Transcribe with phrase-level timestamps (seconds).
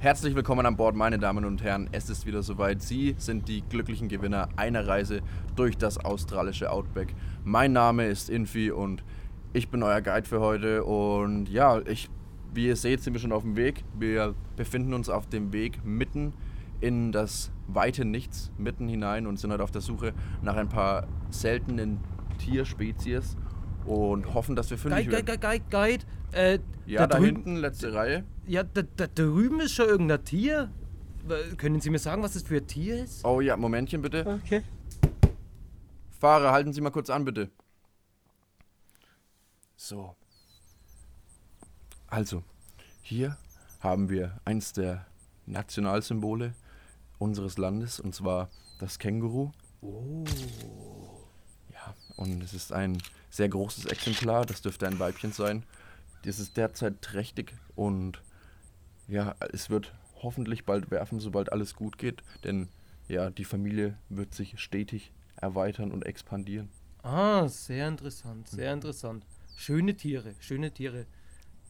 [0.00, 1.88] Herzlich willkommen an Bord, meine Damen und Herren.
[1.90, 2.80] Es ist wieder soweit.
[2.82, 5.22] Sie sind die glücklichen Gewinner einer Reise
[5.56, 7.16] durch das australische Outback.
[7.42, 9.02] Mein Name ist Infi und
[9.52, 10.84] ich bin euer Guide für heute.
[10.84, 12.08] Und ja, ich,
[12.54, 13.82] wie ihr seht, sind wir schon auf dem Weg.
[13.98, 16.32] Wir befinden uns auf dem Weg mitten
[16.80, 21.08] in das weite Nichts, mitten hinein und sind heute auf der Suche nach ein paar
[21.30, 21.98] seltenen
[22.38, 23.36] Tierspezies
[23.84, 25.40] und hoffen, dass wir fündig Guide, werden.
[25.40, 26.04] Guide, Guide, Guide.
[26.30, 28.22] Äh, Ja, da drüben, hinten, letzte Reihe.
[28.48, 30.72] Ja, da, da drüben ist schon irgendein Tier.
[31.58, 33.22] Können Sie mir sagen, was das für ein Tier ist?
[33.22, 34.40] Oh ja, Momentchen bitte.
[34.42, 34.62] Okay.
[36.18, 37.50] Fahrer, halten Sie mal kurz an, bitte.
[39.76, 40.16] So.
[42.06, 42.42] Also,
[43.02, 43.36] hier
[43.80, 45.06] haben wir eins der
[45.44, 46.54] Nationalsymbole
[47.18, 49.52] unseres Landes, und zwar das Känguru.
[49.82, 50.24] Oh.
[51.70, 55.64] Ja, und es ist ein sehr großes Exemplar, das dürfte ein Weibchen sein.
[56.24, 58.22] Das ist derzeit trächtig und
[59.08, 59.92] ja, es wird
[60.22, 62.68] hoffentlich bald werfen, sobald alles gut geht, denn
[63.08, 66.68] ja, die Familie wird sich stetig erweitern und expandieren.
[67.02, 69.24] Ah, sehr interessant, sehr interessant.
[69.56, 71.06] Schöne Tiere, schöne Tiere.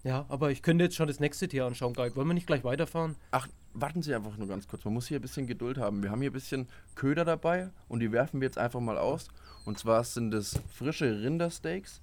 [0.04, 2.14] Ja, aber ich könnte jetzt schon das nächste Tier anschauen, Guide.
[2.16, 3.16] Wollen wir nicht gleich weiterfahren?
[3.30, 4.84] Ach, warten Sie einfach nur ganz kurz.
[4.84, 6.02] Man muss hier ein bisschen Geduld haben.
[6.02, 9.28] Wir haben hier ein bisschen Köder dabei und die werfen wir jetzt einfach mal aus.
[9.64, 12.00] Und zwar sind es frische Rindersteaks,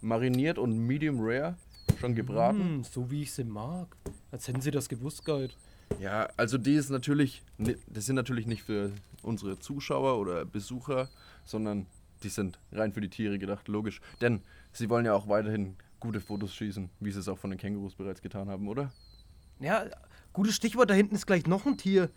[0.00, 1.56] mariniert und medium rare,
[2.00, 2.60] schon gebraten.
[2.60, 3.96] Hm, so wie ich sie mag.
[4.30, 5.52] Als hätten Sie das gewusst, Guide.
[6.00, 7.42] Ja, also die ist natürlich,
[7.86, 8.90] das sind natürlich nicht für
[9.22, 11.08] unsere Zuschauer oder Besucher,
[11.44, 11.86] sondern
[12.22, 14.00] die sind rein für die Tiere gedacht, logisch.
[14.20, 17.58] Denn sie wollen ja auch weiterhin gute Fotos schießen, wie sie es auch von den
[17.58, 18.92] Kängurus bereits getan haben, oder?
[19.60, 19.86] Ja,
[20.32, 22.10] gutes Stichwort, da hinten ist gleich noch ein Tier.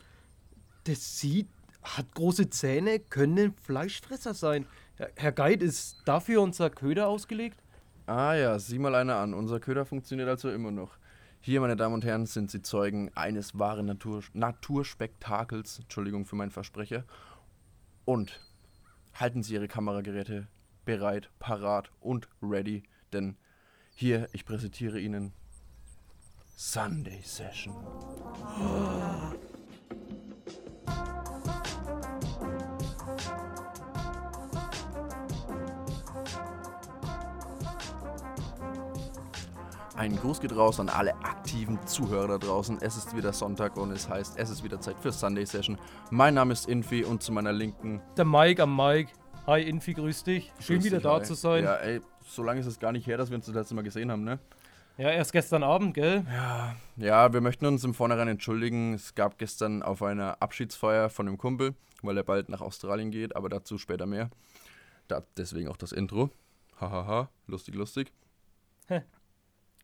[0.86, 1.48] Das sieht,
[1.84, 4.66] hat große Zähne, können Fleischfresser sein.
[4.96, 7.62] Herr- Herr Guide, ist dafür unser Köder ausgelegt?
[8.08, 9.34] Ah ja, sieh mal einer an.
[9.34, 10.98] Unser Köder funktioniert also immer noch.
[11.42, 15.80] Hier, meine Damen und Herren, sind Sie Zeugen eines wahren Natur Naturspektakels.
[15.80, 17.04] Entschuldigung für meinen Versprecher.
[18.06, 18.40] Und
[19.14, 20.48] halten Sie Ihre Kamerageräte
[20.86, 23.36] bereit, parat und ready, denn
[23.94, 25.34] hier, ich präsentiere Ihnen
[26.56, 27.76] Sunday Session.
[39.98, 42.78] Ein Gruß geht raus an alle aktiven Zuhörer da draußen.
[42.82, 45.80] Es ist wieder Sonntag und es heißt, es ist wieder Zeit für Sunday Session.
[46.12, 48.00] Mein Name ist Infi und zu meiner Linken.
[48.16, 49.12] Der Mike am Mike.
[49.48, 50.54] Hi Infi, grüß dich.
[50.60, 51.24] Schön Grüß wieder dich, da hi.
[51.24, 51.64] zu sein.
[51.64, 51.82] Ja, Ja.
[51.82, 54.12] ey, so lange ist es gar nicht her, dass wir uns das letzte Mal gesehen
[54.12, 54.40] haben, ne?
[55.00, 56.26] erst gestern Abend, gell?
[56.32, 58.94] Ja, ja, wir möchten uns im Vornherein entschuldigen.
[58.94, 63.36] Es gab gestern auf einer Abschiedsfeier von einem Kumpel, weil er bald nach Australien geht,
[63.36, 64.30] aber dazu später mehr.
[65.08, 66.30] Da, deswegen auch das Intro.
[66.80, 68.12] Hahaha, lustig, lustig.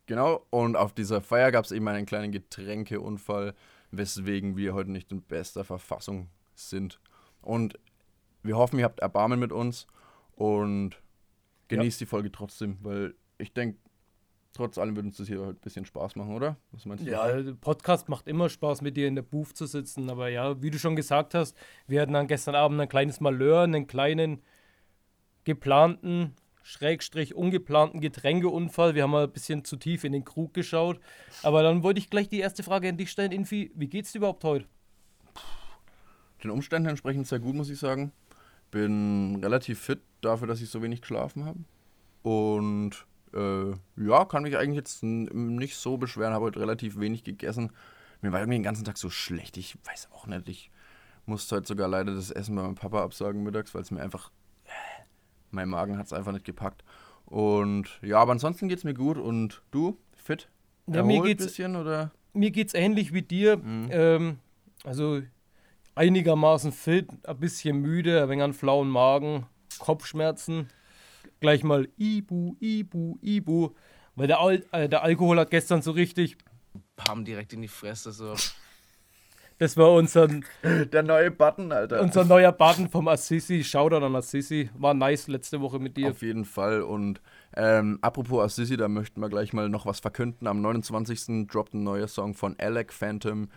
[0.05, 3.53] Genau, und auf dieser Feier gab es eben einen kleinen Getränkeunfall,
[3.91, 6.99] weswegen wir heute nicht in bester Verfassung sind.
[7.41, 7.79] Und
[8.41, 9.87] wir hoffen, ihr habt Erbarmen mit uns
[10.35, 11.01] und
[11.69, 13.79] genießt die Folge trotzdem, weil ich denke,
[14.53, 16.57] trotz allem würde uns das hier ein bisschen Spaß machen, oder?
[16.71, 17.09] Was meinst du?
[17.09, 20.09] Ja, Podcast macht immer Spaß, mit dir in der Booth zu sitzen.
[20.09, 23.61] Aber ja, wie du schon gesagt hast, wir hatten dann gestern Abend ein kleines Malheur,
[23.61, 24.41] einen kleinen
[25.43, 28.95] geplanten, schrägstrich ungeplanten Getränkeunfall.
[28.95, 30.99] Wir haben mal ein bisschen zu tief in den Krug geschaut.
[31.43, 33.71] Aber dann wollte ich gleich die erste Frage an dich stellen, Infi.
[33.75, 34.65] Wie geht's dir überhaupt heute?
[36.43, 38.11] Den Umständen entsprechend sehr gut, muss ich sagen.
[38.71, 41.59] Bin relativ fit dafür, dass ich so wenig geschlafen habe.
[42.23, 46.33] Und äh, ja, kann mich eigentlich jetzt nicht so beschweren.
[46.33, 47.71] Habe heute relativ wenig gegessen.
[48.21, 49.57] Mir war irgendwie den ganzen Tag so schlecht.
[49.57, 50.47] Ich weiß auch nicht.
[50.47, 50.71] Ich
[51.25, 54.31] musste heute sogar leider das Essen bei meinem Papa absagen mittags, weil es mir einfach.
[55.53, 56.83] Mein Magen hat es einfach nicht gepackt.
[57.25, 59.17] Und ja, aber ansonsten geht es mir gut.
[59.17, 59.97] Und du?
[60.15, 60.49] Fit?
[60.87, 62.11] Ja, mir geht's- bisschen oder?
[62.33, 63.57] Mir geht's ähnlich wie dir.
[63.57, 63.87] Mhm.
[63.91, 64.39] Ähm,
[64.83, 65.21] also
[65.95, 69.45] einigermaßen fit, ein bisschen müde, ein wenig an flauen Magen,
[69.79, 70.67] Kopfschmerzen.
[71.39, 73.69] Gleich mal Ibu, Ibu, Ibu.
[74.15, 76.37] Weil der, Al äh, der Alkohol hat gestern so richtig.
[76.95, 78.33] Pam direkt in die Fresse so.
[79.59, 80.27] Das war unser,
[80.63, 82.01] Der neue Button, Alter.
[82.01, 83.63] unser neuer Button vom Assisi.
[83.63, 84.69] Shoutout an Assisi.
[84.77, 86.09] War nice letzte Woche mit dir.
[86.09, 86.81] Auf jeden Fall.
[86.81, 87.21] Und
[87.55, 90.47] ähm, apropos Assisi, da möchten wir gleich mal noch was verkünden.
[90.47, 91.47] Am 29.
[91.47, 93.49] droppt ein neuer Song von Alec Phantom,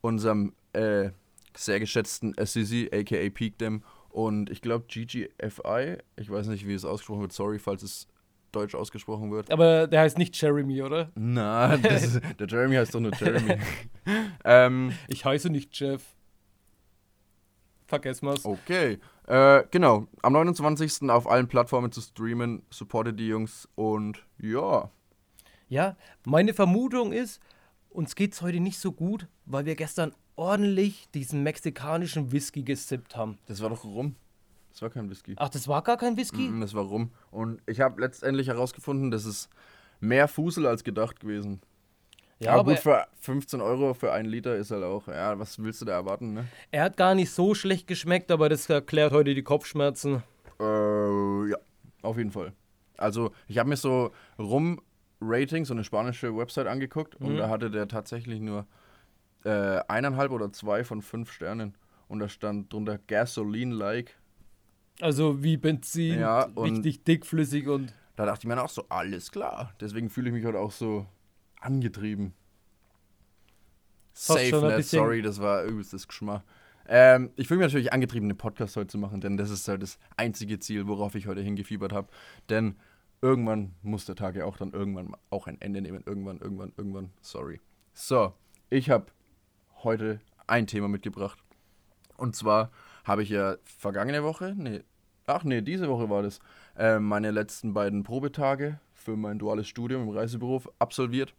[0.00, 1.10] unserem äh,
[1.56, 3.82] sehr geschätzten Assisi, aka Peak Dem.
[4.08, 8.08] Und ich glaube GGFI, ich weiß nicht, wie es ausgesprochen wird, sorry, falls es
[8.52, 9.50] deutsch ausgesprochen wird.
[9.50, 11.10] Aber der heißt nicht Jeremy, oder?
[11.14, 13.58] Ist, der Jeremy heißt doch nur Jeremy.
[14.44, 16.02] ähm, Ich heiße nicht Jeff.
[17.86, 18.44] Vergessen wir's.
[18.44, 18.98] okay.
[19.26, 21.08] Äh, genau, am 29.
[21.10, 22.62] auf allen Plattformen zu streamen.
[22.70, 24.90] Supportet die Jungs und ja.
[25.68, 27.40] Ja, meine Vermutung ist,
[27.90, 33.38] uns geht's heute nicht so gut, weil wir gestern ordentlich diesen mexikanischen Whisky gesippt haben.
[33.46, 34.14] Das war doch rum.
[34.76, 35.32] Das war kein Whisky.
[35.38, 36.50] Ach, das war gar kein Whisky?
[36.50, 37.10] Mm, Das war rum.
[37.30, 39.48] Und ich habe letztendlich herausgefunden, das ist
[40.00, 41.62] mehr Fusel als gedacht gewesen.
[42.40, 45.58] Ja, aber, aber gut, für 15 Euro für einen Liter ist halt auch, ja, was
[45.62, 46.44] willst du da erwarten, ne?
[46.72, 50.22] er hat gar nicht so schlecht geschmeckt, aber das erklärt heute die Kopfschmerzen.
[50.60, 51.56] Äh, ja,
[52.02, 52.52] auf jeden Fall.
[52.98, 57.36] Also, ich habe mir so Rum-Rating, so eine spanische Website angeguckt und Mhm.
[57.38, 58.66] da hatte der tatsächlich nur
[59.44, 61.76] äh, eineinhalb oder zwei von fünf Sternen.
[62.08, 64.14] Und da stand drunter Gasoline-like.
[65.00, 69.30] Also wie Benzin, Ja, richtig dickflüssig und Da dachte ich mir dann auch so, alles
[69.30, 69.74] klar.
[69.80, 71.04] Deswegen fühle ich mich heute auch so
[71.60, 72.32] angetrieben.
[74.12, 76.42] Safe, bisschen- sorry, das war übelstes Geschmack.
[76.88, 79.82] Ähm, ich fühle mich natürlich angetrieben, einen Podcast heute zu machen, denn das ist halt
[79.82, 82.08] das einzige Ziel, worauf ich heute hingefiebert habe.
[82.48, 82.76] Denn
[83.20, 86.02] irgendwann muss der Tag ja auch dann irgendwann auch ein Ende nehmen.
[86.06, 87.10] Irgendwann, irgendwann, irgendwann.
[87.20, 87.60] Sorry.
[87.92, 88.32] So,
[88.70, 89.06] ich habe
[89.82, 91.38] heute ein Thema mitgebracht.
[92.16, 92.70] Und zwar
[93.06, 94.82] habe ich ja vergangene Woche, nee,
[95.26, 96.40] ach nee, diese Woche war das,
[96.76, 101.34] äh, meine letzten beiden Probetage für mein duales Studium im Reisebüro absolviert.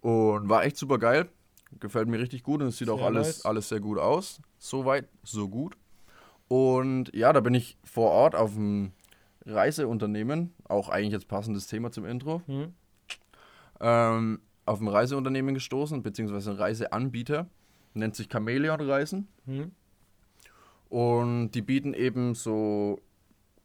[0.00, 1.28] Und war echt super geil.
[1.78, 3.44] Gefällt mir richtig gut und es sieht auch Sehr alles, nice.
[3.46, 4.40] alles sehr gut aus.
[4.58, 5.76] Soweit, so gut.
[6.48, 8.92] Und ja, da bin ich vor Ort auf dem
[9.46, 12.74] Reiseunternehmen, auch eigentlich jetzt passendes Thema zum Intro, hm,
[13.80, 17.46] ähm, auf ein Reiseunternehmen gestoßen, beziehungsweise ein Reiseanbieter,
[17.94, 19.28] nennt sich Chameleon Reisen.
[19.46, 19.72] hm.
[20.92, 23.00] Und die bieten eben so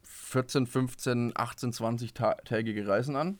[0.00, 3.38] 14, 15, 18, 20 ta tägige Reisen an.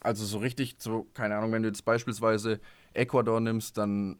[0.00, 2.58] Also so richtig, so, keine Ahnung, wenn du jetzt beispielsweise
[2.92, 4.18] Ecuador nimmst, dann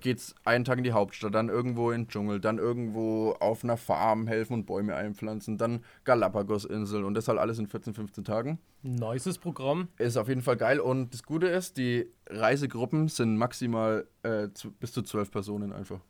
[0.00, 3.76] geht's einen Tag in die Hauptstadt, dann irgendwo in den Dschungel, dann irgendwo auf einer
[3.76, 8.58] Farm helfen und Bäume einpflanzen, dann Galapagos-Insel und das halt alles in 14, 15 Tagen.
[8.82, 9.86] Nices Programm.
[9.98, 14.72] Ist auf jeden Fall geil und das Gute ist, die Reisegruppen sind maximal äh, zu,
[14.72, 16.00] bis zu zwölf Personen einfach.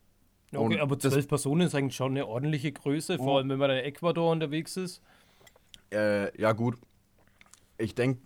[0.52, 3.36] Ja, Okay, Und aber das- zwölf Personen ist eigentlich schon eine ordentliche Größe, vor Oh.
[3.38, 5.02] allem wenn man in Ecuador unterwegs ist.
[5.92, 6.76] Äh, ja, gut.
[7.78, 8.20] Ich denke,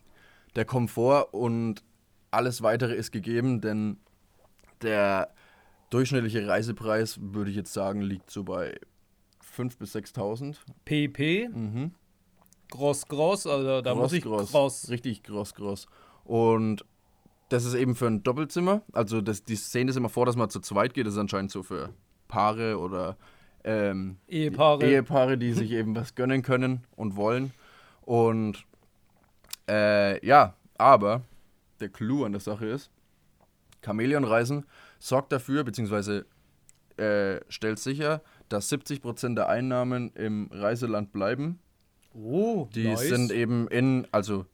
[0.56, 1.82] der Komfort und
[2.30, 3.98] alles weitere ist gegeben, denn
[4.82, 5.32] der
[5.90, 8.78] durchschnittliche Reisepreis, würde ich jetzt sagen, liegt so bei
[9.40, 10.58] 5.000 bis 6.000.
[10.84, 11.92] PP, Mhm.
[12.70, 14.88] gross, gross, also da muss ich gross.
[14.88, 15.86] Richtig groß, groß.
[16.24, 16.84] Und
[17.48, 18.82] das ist eben für ein Doppelzimmer.
[18.92, 21.06] Also das, die Szene ist immer vor, dass man zu zweit geht.
[21.06, 21.92] Das ist anscheinend so für
[22.30, 23.16] Paare oder
[23.64, 24.86] ähm, Ehepaare.
[24.86, 27.52] Ehepaare, die sich eben was gönnen können und wollen.
[28.02, 28.64] Und
[29.68, 31.22] äh, ja, aber
[31.80, 32.90] der Clou an der Sache ist,
[33.84, 34.64] Chamäleon-Reisen
[34.98, 36.26] sorgt dafür, beziehungsweise
[36.96, 41.58] äh, stellt sicher, dass 70% der Einnahmen im Reiseland bleiben.
[42.14, 43.08] Oh, Die nice.
[43.08, 44.46] sind eben in, also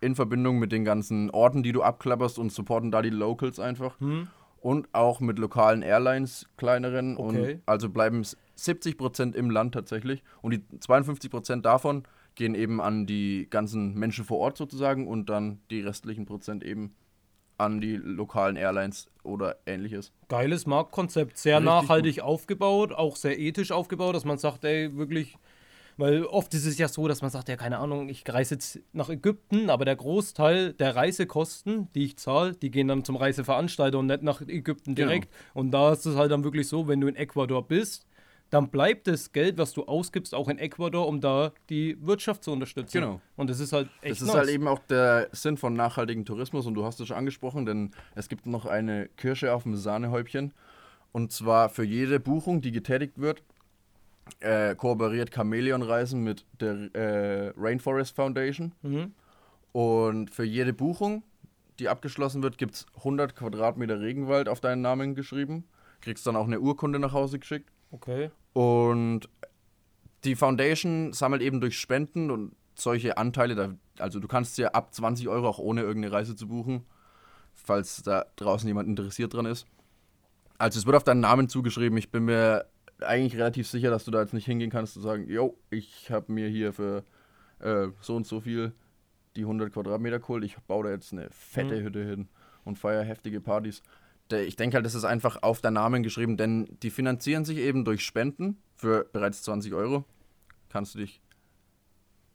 [0.00, 3.98] in Verbindung mit den ganzen Orten, die du abklapperst und supporten da die Locals einfach.
[4.00, 4.28] Hm?
[4.60, 7.16] Und auch mit lokalen Airlines, kleineren.
[7.16, 7.52] Okay.
[7.54, 10.22] Und also bleiben s- 70% im Land tatsächlich.
[10.42, 12.04] Und die 52% davon
[12.34, 16.94] gehen eben an die ganzen Menschen vor Ort sozusagen und dann die restlichen Prozent eben
[17.58, 20.12] an die lokalen Airlines oder ähnliches.
[20.28, 25.38] Geiles Marktkonzept, sehr Richtig nachhaltig aufgebaut, auch sehr ethisch aufgebaut, dass man sagt, ey, wirklich,
[25.96, 28.80] weil oft ist es ja so, dass man sagt, ja, keine Ahnung, ich reise jetzt
[28.92, 33.98] nach Ägypten, aber der Großteil der Reisekosten, die ich zahle, die gehen dann zum Reiseveranstalter
[33.98, 35.08] und nicht nach Ägypten Genau.
[35.08, 35.32] direkt.
[35.54, 38.06] Und da ist es halt dann wirklich so, wenn du in Ecuador bist,
[38.50, 42.52] dann bleibt das Geld, was du ausgibst, auch in Ecuador, um da die Wirtschaft zu
[42.52, 43.00] unterstützen.
[43.00, 43.20] Genau.
[43.36, 44.36] Und das ist halt echt Das ist nice.
[44.36, 47.90] halt eben auch der Sinn von nachhaltigem Tourismus und du hast es schon angesprochen, denn
[48.14, 50.52] es gibt noch eine Kirsche auf dem Sahnehäubchen.
[51.10, 53.42] Und zwar für jede Buchung, die getätigt wird,
[54.40, 58.72] äh, kooperiert Chameleon Reisen mit der äh, Rainforest Foundation.
[58.82, 59.12] Mhm.
[59.72, 61.22] Und für jede Buchung,
[61.78, 65.64] die abgeschlossen wird, gibt es 100 Quadratmeter Regenwald auf deinen Namen geschrieben.
[66.00, 67.70] Kriegst dann auch eine Urkunde nach Hause geschickt.
[67.90, 68.30] Okay.
[68.52, 69.28] Und
[70.24, 74.92] die Foundation sammelt eben durch Spenden und solche Anteile, da, also du kannst ja ab
[74.92, 76.84] 20 Euro auch ohne irgendeine Reise zu buchen,
[77.54, 79.66] falls da draußen jemand interessiert dran ist.
[80.58, 81.98] Also es wird auf deinen Namen zugeschrieben.
[81.98, 82.66] Ich bin mir
[83.00, 86.32] eigentlich relativ sicher, dass du da jetzt nicht hingehen kannst und sagen, yo, ich habe
[86.32, 87.04] mir hier für
[87.60, 88.72] äh, so und so viel
[89.36, 91.84] die 100 Quadratmeter geholt, ich baue da jetzt eine fette Mhm.
[91.84, 92.28] Hütte hin
[92.64, 93.82] und feiere heftige Partys.
[94.32, 97.84] Ich denke halt, das ist einfach auf der Namen geschrieben, denn die finanzieren sich eben
[97.84, 100.04] durch Spenden für bereits 20 Euro.
[100.68, 101.20] Kannst du dich,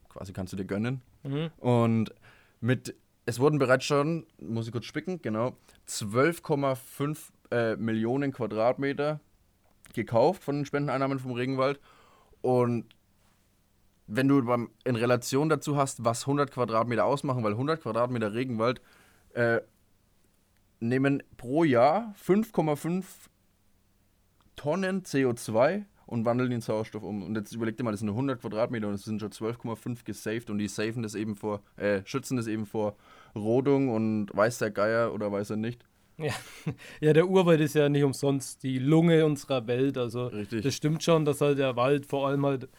[0.07, 1.01] quasi kannst du dir gönnen.
[1.23, 1.49] Mhm.
[1.57, 2.13] Und
[2.61, 5.57] mit, es wurden bereits schon, muss ich kurz spicken, genau,
[5.89, 7.17] 12,5
[7.51, 9.19] äh, Millionen Quadratmeter
[9.93, 11.79] gekauft von den Spendeneinnahmen vom Regenwald.
[12.41, 12.85] Und
[14.07, 18.81] wenn du beim, in Relation dazu hast, was 100 Quadratmeter ausmachen, weil 100 Quadratmeter Regenwald
[19.33, 19.61] äh,
[20.79, 23.05] nehmen pro Jahr 5,5
[24.55, 27.23] Tonnen CO2 und wandeln den Sauerstoff um.
[27.23, 30.03] Und jetzt überleg dir mal, das sind nur 100 Quadratmeter und es sind schon 12,5
[30.03, 32.97] gesaved und die safen das eben vor, äh, schützen das eben vor
[33.33, 35.85] Rodung und weiß der Geier oder weiß er nicht.
[36.23, 36.33] Ja.
[37.01, 39.97] ja, der Urwald ist ja nicht umsonst die Lunge unserer Welt.
[39.97, 40.63] Also Richtig.
[40.63, 42.69] das stimmt schon, dass halt der Wald vor allem halt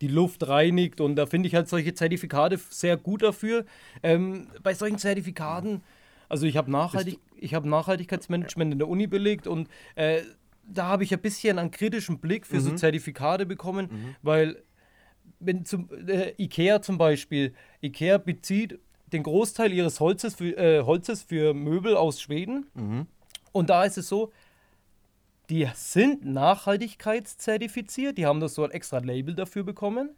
[0.00, 3.64] die Luft reinigt und da finde ich halt solche Zertifikate sehr gut dafür.
[4.02, 5.80] Ähm, bei solchen Zertifikaten,
[6.28, 10.22] also ich habe Nachhaltig ich hab Nachhaltigkeitsmanagement in der Uni belegt und äh,
[10.64, 14.62] da habe ich ein bisschen einen kritischen Blick für so Zertifikate bekommen, weil
[15.40, 18.78] wenn zum äh, Ikea zum Beispiel, Ikea bezieht
[19.12, 22.66] den Großteil ihres Holzes für, äh, Holzes für Möbel aus Schweden.
[23.52, 24.32] Und da ist es so,
[25.50, 30.10] die sind nachhaltigkeitszertifiziert, die haben das so ein extra Label dafür bekommen.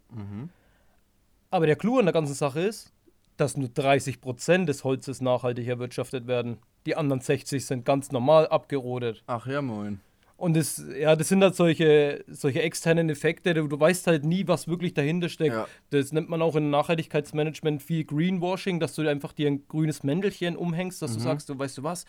[1.51, 2.93] Aber der Clou an der ganzen Sache ist,
[3.37, 6.59] dass nur 30% des Holzes nachhaltig erwirtschaftet werden.
[6.87, 9.23] Die anderen 60 sind ganz normal abgerodet.
[9.27, 10.01] Ach ja, moin.
[10.37, 14.47] Und das, ja, das sind halt solche, solche externen Effekte, du, du weißt halt nie,
[14.49, 15.55] was wirklich dahinter steckt.
[15.55, 15.67] Ja.
[15.91, 20.57] Das nennt man auch im Nachhaltigkeitsmanagement viel Greenwashing, dass du einfach dir ein grünes Mäntelchen
[20.57, 22.05] umhängst, dass du sagst, du weißt du was,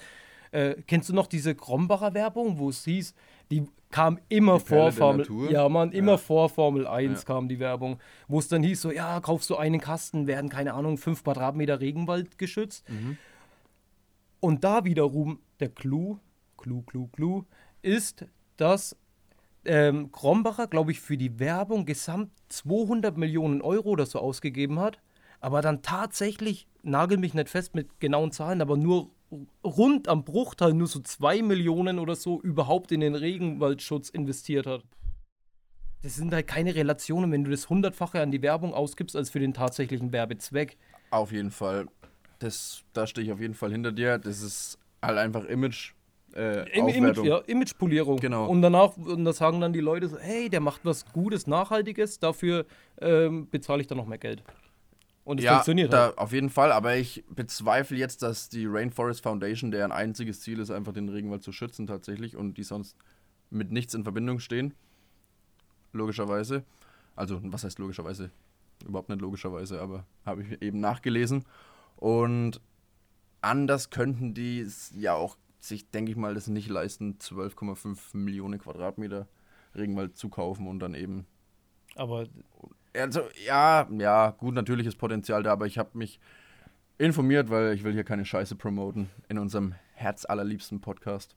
[0.52, 3.14] äh, kennst du noch diese Krombacher Werbung, wo es hieß,
[3.52, 6.18] die kam immer Die vor Formel, ja man, immer Ja.
[6.18, 7.26] vor Formel 1 Ja.
[7.26, 10.74] kam die Werbung, wo es dann hieß so, ja, kaufst du einen Kasten, werden, keine
[10.74, 12.90] Ahnung, 5 Quadratmeter Regenwald geschützt.
[12.90, 13.18] Mhm.
[14.40, 16.20] Und da wiederum der Clou,
[16.58, 17.46] Clou, Clou, Clou,
[17.86, 18.26] ist,
[18.58, 18.98] dass
[19.66, 25.00] ähm, Krombacher, glaube ich, für die Werbung gesamt 200 Millionen Euro oder so ausgegeben hat,
[25.40, 29.12] aber dann tatsächlich, nagel mich nicht fest mit genauen Zahlen, aber nur
[29.64, 34.84] rund am Bruchteil, nur so 2 Millionen oder so überhaupt in den Regenwaldschutz investiert hat.
[36.04, 39.40] Das sind halt keine Relationen, wenn du das hundertfache an die Werbung ausgibst, als für
[39.40, 40.78] den tatsächlichen Werbezweck.
[41.10, 41.88] Auf jeden Fall.
[42.40, 44.20] Das, da stehe ich auf jeden Fall hinter dir.
[44.20, 45.94] Das ist halt einfach Image.
[46.36, 48.18] Äh, Im Image, ja, Imagepolierung.
[48.18, 48.48] Genau.
[48.48, 52.20] Und danach, und da sagen dann die Leute so, hey, der macht was Gutes, Nachhaltiges,
[52.20, 52.66] dafür
[53.00, 54.44] ähm, bezahle ich dann noch mehr Geld.
[55.24, 56.18] Und es ja, funktioniert da, halt.
[56.18, 60.72] auf jeden Fall, aber ich bezweifle jetzt, dass die Rainforest Foundation, deren einziges Ziel ist,
[60.72, 62.98] einfach den Regenwald zu schützen tatsächlich und die sonst
[63.50, 64.74] mit nichts in Verbindung stehen.
[65.94, 66.64] Logischerweise.
[67.16, 68.30] Also, was heißt logischerweise?
[68.86, 71.46] Überhaupt nicht logischerweise, aber habe ich eben nachgelesen.
[71.96, 72.60] Und
[73.42, 75.38] anders könnten die es ja auch
[75.68, 79.28] sich, denke ich mal, das nicht leisten, 12,5 Millionen Quadratmeter
[79.76, 81.26] Regenwald zu kaufen und dann eben
[81.96, 82.26] Aber
[82.96, 86.20] also, ja, ja, gut, natürlich ist Potenzial da, aber ich habe mich
[86.98, 91.36] informiert, weil ich will hier keine Scheiße promoten in unserem herzallerliebsten Podcast.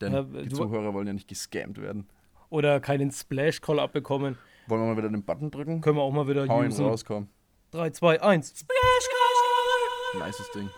[0.00, 2.06] Denn Ja, die Zuhörer wollen ja nicht gescammt werden.
[2.48, 4.38] oder keinen Splash-Call abbekommen,
[4.68, 5.80] Wollen wir mal wieder den Button drücken?
[5.82, 6.86] können wir auch mal wieder Hau ihn usen.
[6.86, 7.28] raus, komm.
[7.72, 8.66] 3, 2, 1.
[10.18, 10.70] Nices Ding.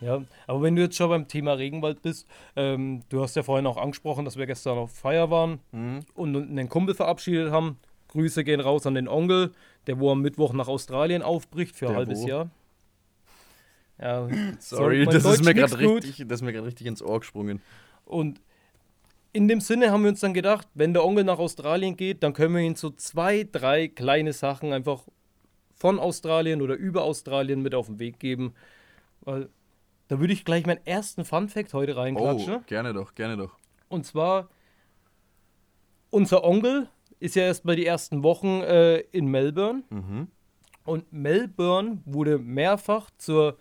[0.00, 3.66] Ja, aber wenn du jetzt schon beim Thema Regenwald bist, ähm, du hast ja vorhin
[3.66, 6.00] auch angesprochen, dass wir gestern auf Feier waren Mhm.
[6.14, 7.78] und einen Kumpel verabschiedet haben.
[8.08, 9.52] Grüße gehen raus an den Onkel,
[9.86, 12.28] der wo am Mittwoch nach Australien aufbricht für ein Der halbes wo?
[12.28, 12.50] Jahr.
[14.00, 17.62] Ja, Sorry, das ist mir gerade richtig, das ist mir gerade richtig ins Ohr gesprungen.
[18.04, 18.40] Und
[19.32, 22.34] in dem Sinne haben wir uns dann gedacht, wenn der Onkel nach Australien geht, dann
[22.34, 25.02] können wir ihm so zwei, drei kleine Sachen einfach
[25.74, 28.54] von Australien oder über Australien mit auf den Weg geben.
[29.22, 29.48] Weil
[30.08, 32.54] da würde ich gleich meinen ersten Fun-Fact heute reinklatschen.
[32.56, 33.56] Oh, gerne doch, gerne doch.
[33.88, 34.48] Und zwar,
[36.10, 36.88] unser Onkel
[37.20, 39.82] ist ja erst mal die ersten Wochen äh, in Melbourne.
[39.90, 40.28] Mhm.
[40.84, 43.56] Und Melbourne wurde mehrfach zur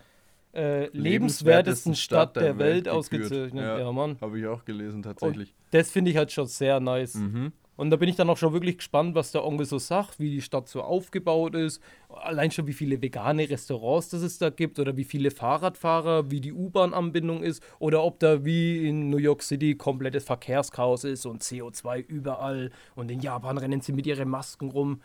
[0.53, 2.95] äh, lebenswertesten Stadt der, Welt, gekürt.
[2.95, 3.79] ausgezeichnet.
[3.79, 4.17] Ja, Mann.
[4.21, 5.55] Habe ich auch gelesen, Und tatsächlich.
[5.71, 7.15] das finde ich halt schon sehr nice.
[7.15, 7.53] Mhm.
[7.75, 10.29] Und da bin ich dann auch schon wirklich gespannt, was der Onkel so sagt, wie
[10.29, 11.81] die Stadt so aufgebaut ist.
[12.09, 16.39] Allein schon, wie viele vegane Restaurants das es da gibt oder wie viele Fahrradfahrer, wie
[16.39, 21.41] die U-Bahn-Anbindung ist oder ob da wie in New York City komplettes Verkehrschaos ist und
[21.41, 25.01] CO2 überall und in Japan rennen sie mit ihren Masken rum.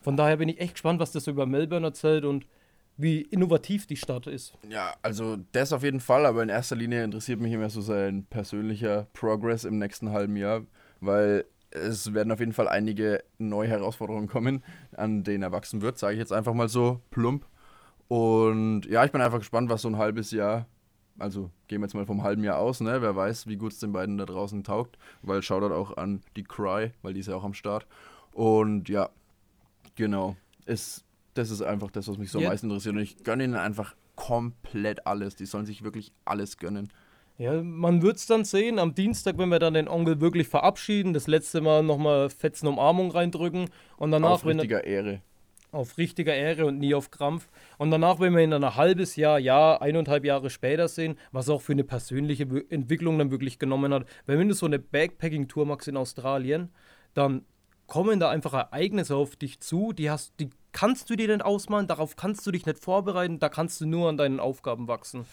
[0.00, 2.46] Von daher bin ich echt gespannt, was das so über Melbourne erzählt und
[2.96, 4.54] wie innovativ die Stadt ist.
[4.68, 8.26] Ja, also das auf jeden Fall, aber in erster Linie interessiert mich immer so sein
[8.26, 10.62] persönlicher Progress im nächsten halben Jahr,
[11.00, 14.62] weil es werden auf jeden Fall einige neue Herausforderungen kommen,
[14.96, 17.46] an denen er wachsen wird, sage ich jetzt einfach mal so plump.
[18.08, 20.66] Und ja, ich bin einfach gespannt, was so ein halbes Jahr,
[21.18, 23.00] also gehen wir jetzt mal vom halben Jahr aus, ne?
[23.00, 26.44] Wer weiß, wie gut es den beiden da draußen taugt, weil Shoutout auch an die
[26.44, 27.86] Cry, weil die ist ja auch am Start.
[28.32, 29.10] Und ja,
[29.94, 30.36] genau,
[30.66, 32.94] ist, das ist einfach das, was mich so am meisten interessiert.
[32.94, 35.36] Und ich gönne ihnen einfach komplett alles.
[35.36, 36.92] Die sollen sich wirklich alles gönnen.
[37.38, 41.12] Ja, man wird es dann sehen am Dienstag, wenn wir dann den Onkel wirklich verabschieden,
[41.12, 45.22] das letzte Mal nochmal fetzen Umarmung reindrücken und danach, wenn er, Aufrichtiger Ehre.
[45.72, 47.48] auf richtiger Ehre und nie auf Krampf.
[47.78, 51.48] Und danach, wenn wir ihn dann ein halbes Jahr, Jahr, eineinhalb Jahre später sehen, was
[51.48, 54.04] auch für eine persönliche Wi- Entwicklung dann wirklich genommen hat.
[54.26, 56.68] Weil wenn du so eine Backpacking-Tour machst in Australien,
[57.14, 57.44] dann
[57.86, 61.86] kommen da einfach Ereignisse auf dich zu, die hast, die kannst du dir nicht ausmalen,
[61.88, 65.24] darauf kannst du dich nicht vorbereiten, da kannst du nur an deinen Aufgaben wachsen.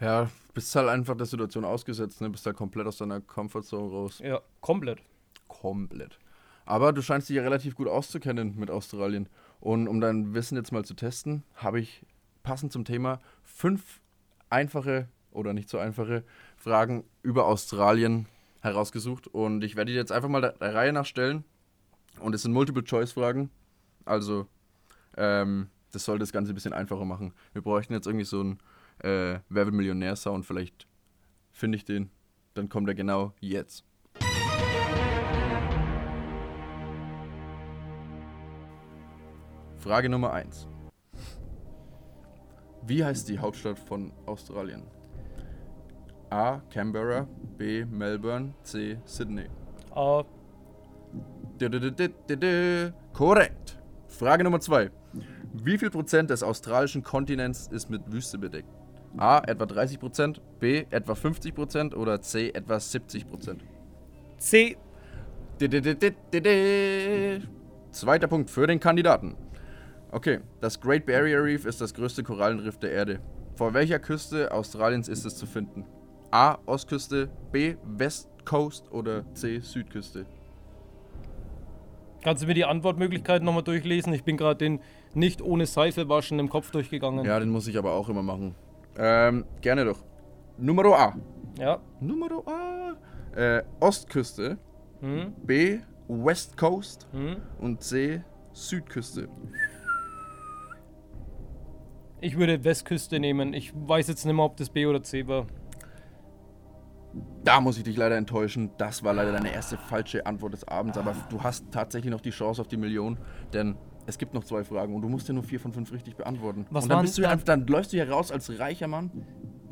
[0.00, 2.30] Ja, bist halt einfach der Situation ausgesetzt, ne?
[2.30, 4.20] Bist halt komplett aus deiner Comfortzone raus.
[4.22, 5.00] Ja, komplett.
[5.48, 6.18] Komplett.
[6.66, 9.28] Aber du scheinst dich ja relativ gut auszukennen mit Australien.
[9.60, 12.04] Und um dein Wissen jetzt mal zu testen, habe ich
[12.42, 14.00] passend zum Thema fünf
[14.50, 16.24] einfache oder nicht so einfache
[16.56, 18.26] Fragen über Australien
[18.60, 19.26] herausgesucht.
[19.28, 21.44] Und ich werde die jetzt einfach mal der, Reihe nach stellen.
[22.20, 23.50] Und es sind Multiple-Choice-Fragen.
[24.04, 24.46] Also,
[25.16, 27.32] ähm, das soll das Ganze ein bisschen einfacher machen.
[27.52, 28.58] Wir bräuchten jetzt irgendwie so einen
[28.98, 30.44] äh, Wer wird Millionär-Sound.
[30.46, 30.86] Vielleicht
[31.50, 32.10] finde ich den.
[32.54, 33.84] Dann kommt er genau jetzt.
[39.78, 40.66] Frage Nummer 1.
[42.86, 44.82] Wie heißt die Hauptstadt von Australien?
[46.30, 46.60] A.
[46.70, 47.26] Canberra,
[47.58, 47.84] B.
[47.84, 48.98] Melbourne, C.
[49.04, 49.48] Sydney.
[51.60, 52.92] Dü-dü-dü-dü-dü-dü.
[53.12, 53.78] Korrekt.
[54.08, 54.90] Frage Nummer 2.
[55.52, 58.68] Wie viel Prozent des australischen Kontinents ist mit Wüste bedeckt?
[59.16, 59.38] A.
[59.46, 60.84] Etwa 30 Prozent, B.
[60.90, 62.50] Etwa 50 Prozent oder C.
[62.50, 63.62] Etwa 70 Prozent?
[64.38, 64.76] C.
[65.60, 67.42] Didididididi.
[67.90, 69.36] Zweiter Punkt für den Kandidaten.
[70.10, 73.20] Okay, das Great Barrier Reef ist das größte Korallenriff der Erde.
[73.56, 75.84] Vor welcher Küste Australiens ist es zu finden?
[76.32, 76.58] A.
[76.66, 77.76] Ostküste, B.
[77.84, 79.60] West Coast oder C.
[79.60, 80.26] Südküste?
[82.24, 84.12] Kannst du mir die Antwortmöglichkeiten nochmal durchlesen?
[84.12, 84.80] Ich bin gerade den
[85.14, 87.24] nicht ohne Seife waschen im Kopf durchgegangen.
[87.24, 88.54] Ja, den muss ich aber auch immer machen.
[88.96, 90.04] Ähm, gerne doch.
[90.58, 91.14] Numero A.
[91.58, 91.80] Ja.
[92.00, 92.94] Numero A.
[93.38, 94.58] Äh, Ostküste,
[95.00, 95.32] Hm?
[95.44, 95.80] B.
[96.08, 97.36] West Coast Hm?
[97.60, 98.22] und C.
[98.52, 99.28] Südküste.
[102.20, 103.52] Ich würde Westküste nehmen.
[103.52, 105.46] Ich weiß jetzt nicht mehr, ob das B oder C war.
[107.44, 108.70] Da muss ich dich leider enttäuschen.
[108.78, 110.96] Das war leider deine erste falsche Antwort des Abends.
[110.96, 113.18] Aber du hast tatsächlich noch die Chance auf die Million.
[113.52, 116.16] Denn es gibt noch zwei Fragen und du musst ja nur vier von fünf richtig
[116.16, 116.66] beantworten.
[116.70, 119.10] Was und dann, bist du dann- einfach, dann läufst du hier raus als reicher Mann,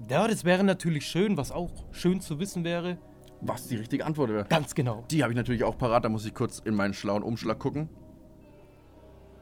[0.08, 2.98] Ja, das wäre natürlich schön, was auch schön zu wissen wäre.
[3.40, 4.44] was die richtige Antwort wäre.
[4.44, 5.04] Ganz genau.
[5.10, 6.04] Die habe ich natürlich auch parat.
[6.04, 7.88] Da muss ich kurz in meinen schlauen Umschlag gucken.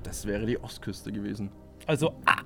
[0.02, 1.50] Das wäre die Ostküste gewesen.
[1.86, 2.36] Also, ah,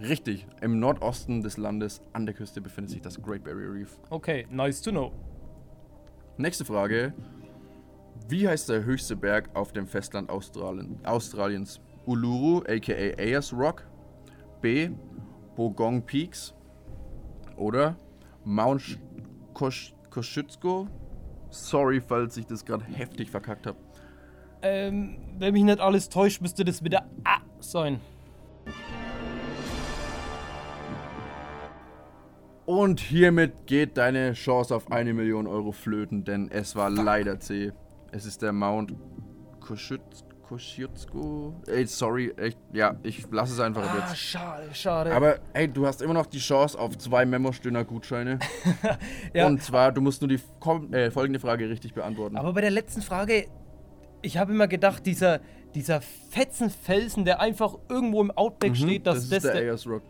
[0.00, 0.46] Richtig.
[0.62, 3.98] Im Nordosten des Landes an der Küste befindet sich das Great Barrier Reef.
[4.10, 5.12] okay, nice to know.
[6.36, 7.12] Nächste Frage.
[8.26, 11.80] Wie heißt der höchste Berg auf dem Festland Australien, Australiens?
[12.06, 13.84] Uluru, aka Ayers Rock,
[14.60, 14.90] B.
[15.56, 16.54] Bogong Peaks
[17.56, 17.96] oder
[18.44, 18.98] Mount Sch-
[19.52, 20.88] Kosh Kosciuszko?
[21.50, 23.78] Sorry, falls ich das gerade heftig verkackt habe.
[24.62, 28.00] Ähm, wenn mich nicht alles täuscht, müsste das wieder A sein.
[32.66, 37.72] Und hiermit geht deine Chance auf eine Million Euro flöten, denn es war leider C.
[38.10, 38.94] Es ist der Mount
[40.48, 41.54] Kosciuszko.
[41.66, 44.16] Ey, sorry, echt, ja, ich lasse es einfach Ah, jetzt.
[44.18, 45.14] schade, schade.
[45.14, 48.38] Aber ey, du hast immer noch die Chance auf zwei Memo-Stöhner-Gutscheine.
[49.34, 49.46] Ja.
[49.46, 50.40] Und zwar, du musst nur die
[50.96, 52.36] äh, folgende Frage richtig beantworten.
[52.36, 53.46] Aber bei der letzten Frage,
[54.22, 55.40] ich habe immer gedacht, dieser,
[55.74, 60.02] dieser Fetzenfelsen, der einfach irgendwo im Outback steht, dass Mhm, das ist der Ayers Rock.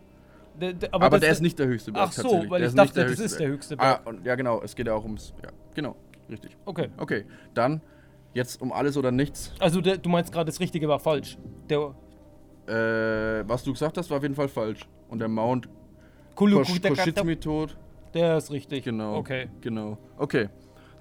[0.59, 2.75] der, der- Aber, das- der ist nicht der höchste Berg Ach so, weil der ich
[2.75, 4.01] dachte, das ist der höchste Berg.
[4.05, 5.33] Ah, und, ja genau, es geht ja auch ums...
[5.43, 5.95] Ja, genau,
[6.29, 6.55] richtig.
[6.65, 6.89] Okay.
[6.97, 7.81] Okay, dann
[8.33, 9.53] jetzt um alles oder nichts.
[9.59, 11.37] Also der, du meinst gerade, das Richtige war falsch.
[11.69, 11.93] Der
[12.67, 14.87] Äh, was du gesagt hast, war auf jeden Fall falsch.
[15.09, 15.67] Und der Mount
[16.35, 17.75] Kosch- Koschizmi-Tod,
[18.13, 18.83] der ist richtig.
[18.83, 19.15] genau.
[19.17, 19.49] Okay.
[19.61, 19.97] Genau.
[20.17, 20.49] Okay,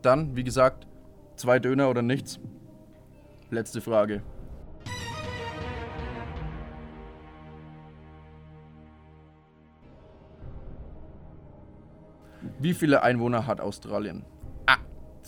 [0.03, 0.87] dann, wie gesagt,
[1.37, 2.41] zwei Döner oder nichts.
[3.51, 4.23] Letzte Frage.
[12.59, 14.25] Wie viele Einwohner hat Australien?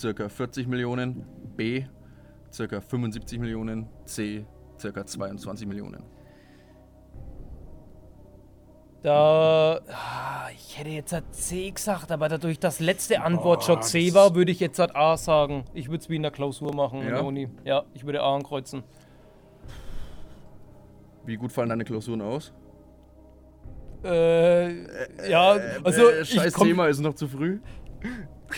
[0.00, 0.02] A.
[0.02, 1.24] Circa 40 Millionen.
[1.56, 1.84] B.
[2.50, 3.86] Circa 75 Millionen.
[4.06, 4.44] C.
[4.78, 6.02] Circa 22 Millionen.
[9.02, 9.80] Da.
[9.88, 14.14] ah, Ich hätte jetzt halt C gesagt, aber dadurch, dass letzte Antwort schon C das-
[14.14, 15.64] war, würde ich jetzt halt A sagen.
[15.74, 17.14] Ich würde es wie in der Klausur machen in Ja?
[17.16, 17.48] der Uni.
[17.64, 18.82] Ja, ich würde A ankreuzen.
[21.24, 22.52] Wie gut fallen deine Klausuren aus?
[24.02, 25.50] Äh, ja,
[25.84, 27.60] also äh, ich scheiß komm, Thema ist noch zu früh.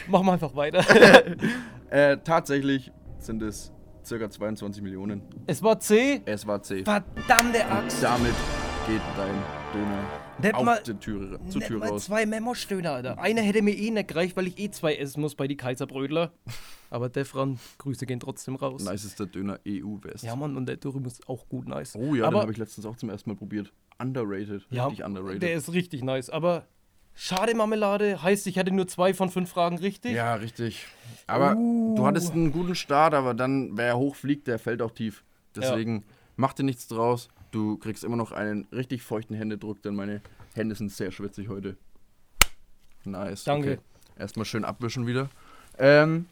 [0.08, 0.84] Machen wir einfach weiter.
[1.90, 3.70] Äh, tatsächlich sind es
[4.02, 5.20] circa 22 Millionen.
[5.46, 6.22] es war C.
[6.24, 6.82] Es war C.
[6.84, 8.02] Verdammte Axt.
[8.02, 8.32] Damit
[8.86, 9.34] geht dein
[9.74, 10.02] Döner
[10.40, 12.06] Nicht auf mal- die Tür, zur Tür mal raus.
[12.06, 13.18] zwei Memo-Stöhner, Alter.
[13.18, 16.32] Einer hätte mir eh nicht gereicht, weil ich eh zwei essen muss bei die Kaiserbrötler.
[16.90, 18.82] Aber Defran, Grüße gehen trotzdem raus.
[18.84, 20.24] Nice ist der Döner EU-West.
[20.24, 21.94] Ja, Mann, und der Dürüm ist auch gut nice.
[21.94, 23.70] Oh ja, aber, den habe ich letztens auch zum ersten Mal probiert.
[23.98, 24.66] Underrated.
[24.70, 25.42] ja, Richtig underrated.
[25.42, 26.30] Der ist richtig nice.
[26.30, 26.64] Aber
[27.14, 30.12] schade Marmelade heißt, ich hatte nur zwei von fünf Fragen richtig.
[30.12, 30.86] Ja, richtig.
[31.26, 31.94] Aber Uh.
[31.96, 35.24] du hattest einen guten Start, aber dann, wer hoch fliegt, der fällt auch tief.
[35.54, 36.04] Deswegen
[36.36, 37.28] mach dir nichts draus.
[37.50, 40.22] Du kriegst immer noch einen richtig feuchten Händedruck, denn meine
[40.54, 41.76] Hände sind sehr schwitzig heute.
[43.04, 43.44] Nice.
[43.44, 43.72] Danke.
[43.72, 43.80] Okay.
[44.18, 45.28] Erstmal schön abwischen wieder.
[45.78, 46.26] Ähm,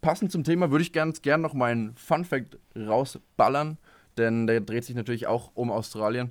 [0.00, 3.78] passend zum Thema würde ich ganz gern noch meinen Fun Fact rausballern,
[4.16, 6.30] denn der dreht sich natürlich auch um Australien.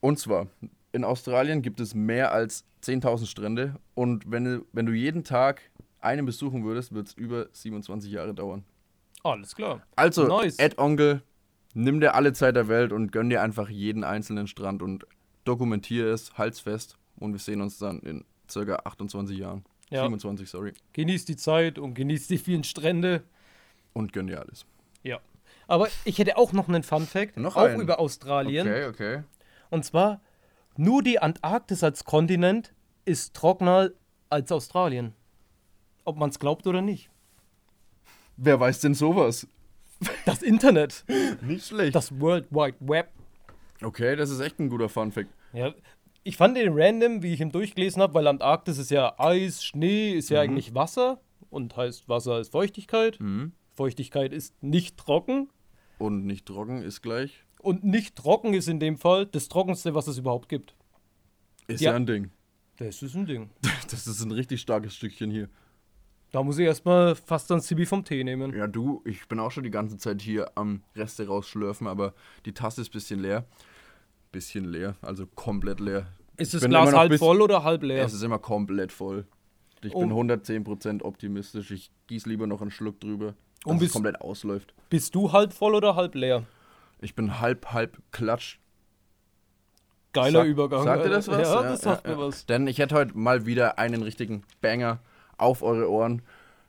[0.00, 0.46] Und zwar,
[0.92, 5.62] in Australien gibt es mehr als 10.000 Strände und wenn du, wenn du jeden Tag
[6.00, 8.64] einen besuchen würdest, wird es über 27 Jahre dauern.
[9.22, 9.82] Alles klar.
[9.96, 10.58] Also, Nice.
[10.58, 11.22] Ed Onkel,
[11.74, 15.06] nimm dir alle Zeit der Welt und gönn dir einfach jeden einzelnen Strand und
[15.44, 19.64] dokumentiere es, halt's fest und wir sehen uns dann in circa 28 Jahren.
[19.90, 20.02] Ja.
[20.02, 20.72] 27, sorry.
[20.92, 23.24] Genießt die Zeit und genießt die vielen Strände.
[23.92, 24.64] Und gönn dir alles.
[25.02, 25.18] Ja.
[25.66, 27.80] Aber ich hätte auch noch einen Fun Fact, Noch auch einen?
[27.80, 28.66] über Australien.
[28.68, 29.22] Okay, okay.
[29.68, 30.20] Und zwar,
[30.76, 32.72] nur die Antarktis als Kontinent
[33.04, 33.90] ist trockener
[34.28, 35.14] als Australien.
[36.04, 37.10] Ob man es glaubt oder nicht.
[38.36, 39.46] Wer weiß denn sowas?
[40.24, 41.04] Das Internet,
[41.42, 41.94] Nicht schlecht.
[41.94, 43.10] das World Wide Web.
[43.82, 45.28] okay, das ist echt ein guter Fun-Fact.
[45.52, 45.74] Ja,
[46.22, 50.12] ich fand den random, wie ich ihn durchgelesen habe, weil Antarktis ist ja Eis, Schnee,
[50.12, 53.18] ist ja eigentlich Wasser und heißt Wasser ist Feuchtigkeit.
[53.74, 55.48] Feuchtigkeit ist nicht trocken
[55.98, 57.44] Und nicht trocken ist gleich.
[57.62, 60.74] Und nicht trocken ist in dem Fall das trockenste, was es überhaupt gibt.
[61.66, 61.90] Ist Ja.
[61.90, 62.30] ja ein Ding.
[62.76, 63.50] Das ist ein Ding.
[63.90, 65.48] Das ist ein richtig starkes Stückchen hier.
[66.32, 68.54] Da muss ich erstmal fast ein Zibi vom Tee nehmen.
[68.56, 72.14] Ja, du, ich bin auch schon die ganze Zeit hier am Reste rausschlürfen, aber
[72.46, 73.44] die Tasse ist ein bisschen leer.
[74.30, 76.06] Bisschen leer, also komplett leer.
[76.36, 78.04] Ist das Glas halb voll oder halb leer?
[78.04, 79.26] Es ist immer komplett voll.
[79.82, 81.72] Ich Um- bin 110% optimistisch.
[81.72, 84.72] Ich gieße lieber noch einen Schluck drüber, dass Um es bis- komplett ausläuft.
[84.88, 86.46] Bist du halb voll oder halb leer?
[87.00, 88.58] Ich bin halb, halb klatsch.
[90.12, 90.84] Geiler Sag- Übergang.
[90.84, 91.48] Sagt ihr das was?
[91.48, 92.26] Ja, das sagt ja, mir ja.
[92.26, 92.46] was.
[92.46, 95.00] Denn ich hätte heute mal wieder einen richtigen Banger
[95.38, 96.22] auf eure Ohren.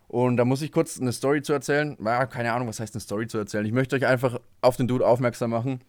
[0.08, 1.98] Und da muss ich kurz eine Story zu erzählen.
[2.04, 3.66] Ja, keine Ahnung, was heißt eine Story zu erzählen.
[3.66, 5.82] Ich möchte euch einfach auf den Dude aufmerksam machen.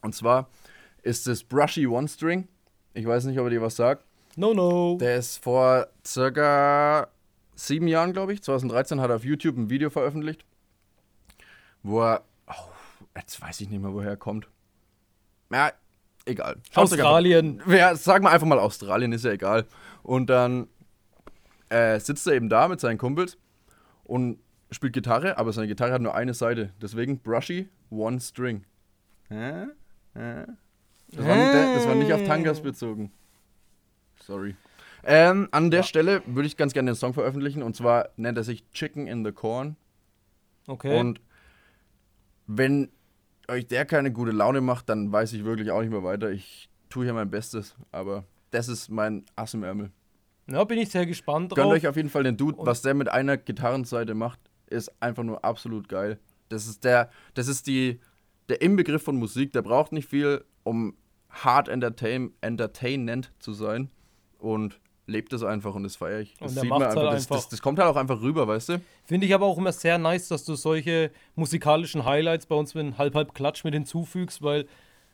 [0.00, 0.48] Und zwar
[1.02, 2.48] ist es Brushy One String.
[2.94, 4.04] Ich weiß nicht, ob er dir was sagt.
[4.36, 4.96] No, no.
[4.98, 7.08] Der ist vor circa
[7.54, 10.44] sieben Jahren, glaube ich, 2013, hat er auf YouTube ein Video veröffentlicht,
[11.82, 12.22] wo er,
[13.16, 14.48] jetzt weiß ich nicht mehr, woher er kommt.
[15.52, 15.72] Ja,
[16.24, 16.56] egal.
[16.72, 17.62] Schaut's Australien.
[17.68, 19.66] ja, sagen wir einfach mal Australien, ist ja egal.
[20.02, 20.68] Und dann
[21.68, 23.38] äh, sitzt er eben da mit seinen Kumpels
[24.04, 24.38] und
[24.70, 26.72] spielt Gitarre, aber seine Gitarre hat nur eine Seite.
[26.80, 28.64] Deswegen Brushy One String.
[29.28, 29.66] Hä?
[30.14, 30.44] Hä?
[31.12, 33.12] Das, war nicht, das war nicht auf Tangas bezogen.
[34.22, 34.54] Sorry.
[35.02, 38.44] Ähm, an der Stelle würde ich ganz gerne den Song veröffentlichen und zwar nennt er
[38.44, 39.76] sich Chicken in the Corn.
[40.66, 40.98] Okay.
[40.98, 41.20] Und
[42.46, 42.90] wenn
[43.50, 46.30] euch der keine gute Laune macht, dann weiß ich wirklich auch nicht mehr weiter.
[46.30, 49.90] Ich tue hier mein Bestes, aber das ist mein Ass im Ärmel.
[50.46, 51.74] ja, bin ich sehr gespannt Gönnt drauf.
[51.74, 52.58] euch auf jeden Fall den Dude.
[52.60, 56.18] Was der mit einer Gitarrenseite macht, ist einfach nur absolut geil.
[56.48, 58.00] Das ist der, das ist die,
[58.48, 59.52] der Inbegriff von Musik.
[59.52, 60.96] Der braucht nicht viel, um
[61.28, 63.90] hart entertain, entertainend zu sein.
[64.38, 66.34] Und lebt es einfach und das feiere ich.
[66.38, 67.36] Das Und sieht man macht's halt Das, einfach.
[67.36, 68.80] das, das kommt halt auch einfach rüber, weißt du?
[69.04, 72.96] Finde ich aber auch immer sehr nice, dass du solche musikalischen Highlights bei uns mit
[72.96, 74.66] Halb-Halb-Klatsch mit hinzufügst, weil,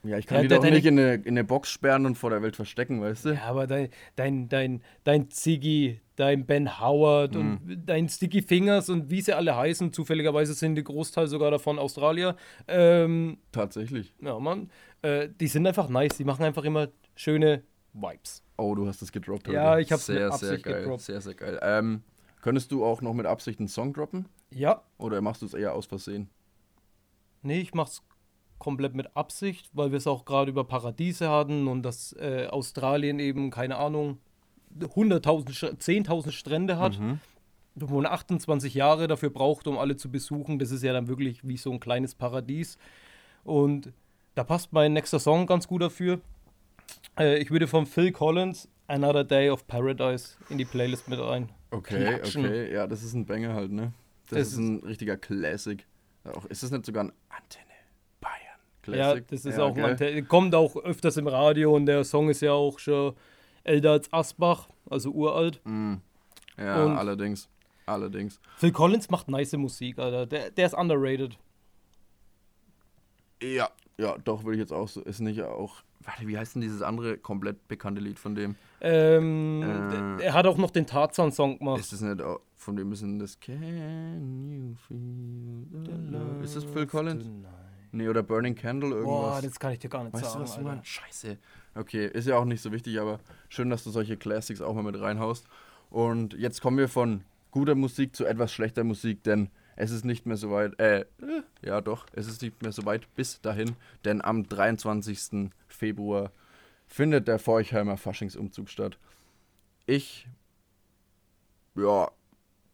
[0.04, 2.16] Ja, ich kann Ja, die doch deine- nicht in eine, in eine Box sperren und
[2.16, 3.30] vor der Welt verstecken, weißt du?
[3.34, 7.40] ja, aber dein, dein, dein, dein Ziggy, dein Ben Howard Mhm.
[7.40, 11.78] und dein Sticky Fingers und wie sie alle heißen, zufälligerweise sind die Großteil sogar davon
[11.80, 12.36] Australier,
[12.68, 14.14] ähm, Tatsächlich.
[14.20, 14.70] ja, Mann,
[15.02, 18.42] äh, die sind einfach nice, die machen einfach immer schöne Vibes.
[18.56, 19.48] Oh, du hast das gedroppt.
[19.48, 19.82] Ja, heute.
[19.82, 20.82] ich hab's mit sehr, geil.
[20.82, 21.02] gedroppt.
[21.02, 21.58] Sehr, sehr geil.
[21.62, 22.02] Ähm,
[22.40, 24.26] könntest du auch noch mit Absicht einen Song droppen?
[24.50, 26.28] Ja, Oder machst du es eher aus Versehen?
[27.42, 28.02] Nee, ich mach's
[28.58, 33.18] komplett mit Absicht, weil wir es auch gerade über Paradiese hatten und dass äh, Australien
[33.18, 34.18] eben, keine Ahnung,
[34.80, 36.98] 100.000, Sch- 10.000 Strände hat,
[37.74, 40.58] wo man 28 Jahre dafür braucht, um alle zu besuchen.
[40.58, 42.78] Das ist ja dann wirklich wie so ein kleines Paradies.
[43.44, 43.92] Und
[44.34, 46.20] da passt mein nächster Song ganz gut dafür.
[47.18, 51.50] Äh, ich würde von Phil Collins Another Day of Paradise in die Playlist mit rein.
[51.70, 52.44] Okay, Klatschen.
[52.44, 52.72] okay.
[52.72, 53.92] Ja, das ist ein Banger halt, ne?
[54.28, 55.84] Das, Das ist ein richtiger Classic.
[56.24, 57.64] Auch, ist das nicht sogar ein Antenne
[58.20, 59.28] Bayern Ja, Classic?
[59.28, 62.40] das ist Ja, auch ein, der kommt auch öfters im Radio und der Song ist
[62.42, 63.14] ja auch schon
[63.64, 65.60] älter als Asbach, also uralt.
[66.58, 67.48] Ja, und- allerdings.
[67.86, 68.40] Allerdings.
[68.56, 70.26] Phil Collins macht nice Musik, Alter.
[70.26, 71.38] Der, der ist underrated.
[73.42, 73.68] Ja,
[73.98, 75.00] Ja, doch, würde ich jetzt auch so.
[75.02, 75.76] Ist nicht auch.
[76.06, 78.54] Warte, wie heißt denn dieses andere komplett bekannte Lied von dem?
[78.80, 79.62] Ähm,
[80.18, 80.22] Äh.
[80.24, 81.80] er hat auch noch den Tarzan-Song gemacht.
[81.80, 86.44] Ist das nicht auch, von dem ist denn das Can you feel the love?
[86.44, 87.24] Ist das Phil Collins?
[87.92, 89.34] Nee, oder Burning Candle irgendwas.
[89.34, 90.42] Boah, das kann ich dir gar nicht weißt du sagen.
[90.42, 90.62] was, Alter.
[90.68, 90.84] Mann?
[90.84, 91.38] Scheiße.
[91.74, 94.82] Okay, ist ja auch nicht so wichtig, aber schön, dass du solche Classics auch mal
[94.82, 95.46] mit reinhaust.
[95.90, 100.26] Und jetzt kommen wir von guter Musik zu etwas schlechter Musik, denn es ist nicht
[100.26, 101.04] mehr so weit, äh, äh,
[101.62, 105.50] ja doch, es ist nicht mehr so weit bis dahin, denn am 23.
[105.68, 106.32] Februar
[106.86, 108.98] findet der Forchheimer Faschingsumzug statt.
[109.84, 110.26] Ich,
[111.74, 112.10] ja,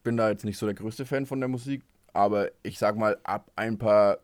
[0.02, 3.18] bin da jetzt nicht so der größte Fan von der Musik, aber ich sag mal,
[3.24, 4.18] ab ein paar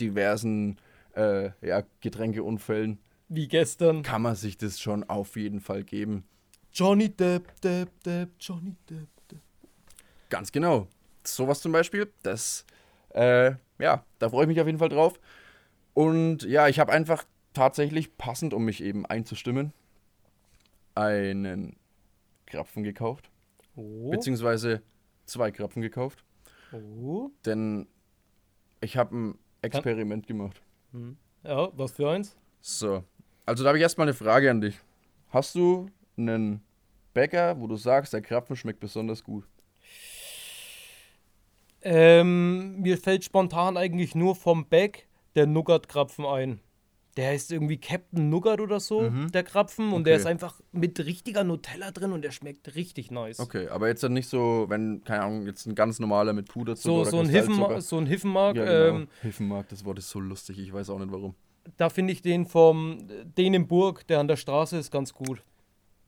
[0.00, 0.78] diversen
[1.14, 4.02] äh, ja, Getränkeunfällen Wie gestern.
[4.02, 6.24] kann man sich das schon auf jeden Fall geben.
[6.72, 9.40] Johnny Depp, Depp, Depp, Johnny Depp, Depp.
[10.28, 10.86] Ganz genau.
[11.24, 12.64] Sowas zum Beispiel, das,
[13.14, 15.20] äh, ja, da freue ich mich auf jeden Fall drauf.
[15.94, 19.72] Und ja, ich habe einfach tatsächlich passend, um mich eben einzustimmen,
[20.94, 21.76] einen
[22.46, 23.30] Krapfen gekauft.
[23.76, 24.10] Oh.
[24.10, 24.82] Beziehungsweise
[25.26, 26.24] zwei Krapfen gekauft.
[26.72, 27.30] oh.
[27.44, 27.88] Denn
[28.80, 30.62] ich habe ein Experiment gemacht.
[31.42, 32.36] Ja, was für eins?
[32.60, 33.04] So,
[33.46, 34.78] also da habe ich erstmal eine Frage an dich.
[35.30, 36.62] Hast du einen
[37.14, 39.48] Bäcker, wo du sagst, der Krapfen schmeckt besonders gut?
[41.82, 46.60] Ähm, mir fällt spontan eigentlich nur vom Beck der Nougat-Krapfen ein.
[47.16, 49.92] Der heißt irgendwie Captain Nougat oder so, der Krapfen.
[49.92, 50.20] Und der Okay.
[50.20, 53.40] ist einfach mit richtiger Nutella drin und der schmeckt richtig nice.
[53.40, 56.94] Okay, aber jetzt dann nicht so, wenn, keine Ahnung, jetzt ein ganz normaler mit Puderzucker
[56.94, 57.28] So, oder so, ein.
[57.28, 58.96] Hiffenmark, so ein Hiffenmark, Ja, genau.
[58.98, 61.34] ähm, Hiffenmark, das Wort ist so lustig, ich weiß auch nicht warum.
[61.76, 62.98] da finde ich den vom,
[63.36, 65.42] den in Burg, der an der Straße ist, ganz gut.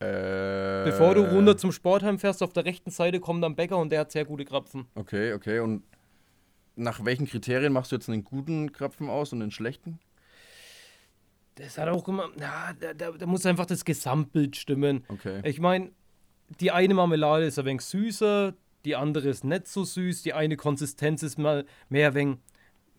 [0.00, 3.92] Äh, Bevor du runter zum Sportheim fährst, auf der rechten Seite kommt dann Bäcker und
[3.92, 4.86] der hat sehr gute Krapfen.
[4.94, 5.82] Okay, okay, und
[6.74, 9.98] nach welchen Kriterien machst du jetzt einen guten Krapfen aus und einen schlechten?
[11.56, 15.04] Das hat auch immer, na, da, da, da muss einfach das Gesamtbild stimmen.
[15.08, 15.42] Okay.
[15.44, 15.90] Ich meine,
[16.60, 18.54] die eine Marmelade ist ein wenig süßer,
[18.86, 22.38] die andere ist nicht so süß, die eine Konsistenz ist mal mehr ein wenig,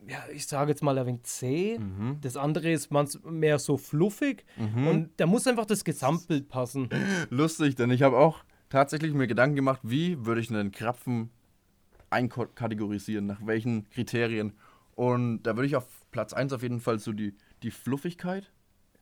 [0.08, 2.18] ja, ich sage jetzt mal ein wenig zäh, Mhm.
[2.20, 2.90] das andere ist
[3.24, 6.88] mehr so fluffig und da muss einfach das Gesamtbild passen.
[7.30, 11.30] Lustig, denn ich habe auch tatsächlich mir Gedanken gemacht, wie würde ich einen Krapfen
[12.10, 14.52] einkategorisieren, nach welchen Kriterien.
[14.94, 18.50] Und da würde ich auf Platz 1 auf jeden Fall so die, die Fluffigkeit,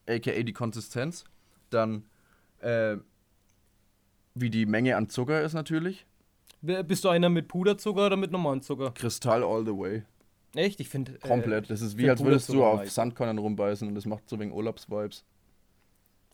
[0.09, 1.25] aka die Konsistenz,
[1.71, 2.05] dann
[2.61, 2.97] äh,
[4.35, 6.07] wie die Menge an Zucker ist natürlich,
[6.63, 8.93] Bist du einer mit Puderzucker oder mit normalen Zucker?
[8.93, 10.03] Kristall all the way,
[10.55, 10.81] Echt?
[10.81, 11.15] Ich finde.
[11.19, 11.71] komplett.
[11.71, 12.95] das ist wie, als würdest du auf nice.
[12.95, 15.25] Sandkörnern rumbeißen und das macht so wegen Urlaubsvibes.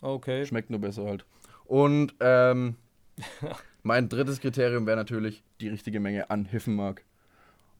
[0.00, 0.46] Okay.
[0.46, 1.24] Schmeckt nur besser halt.
[1.64, 2.76] Und ähm,
[3.82, 7.04] mein drittes Kriterium wäre natürlich die richtige Menge an Hiffenmark.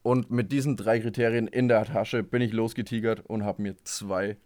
[0.03, 4.37] Und mit diesen drei Kriterien in der Tasche bin ich losgetigert und habe mir zwei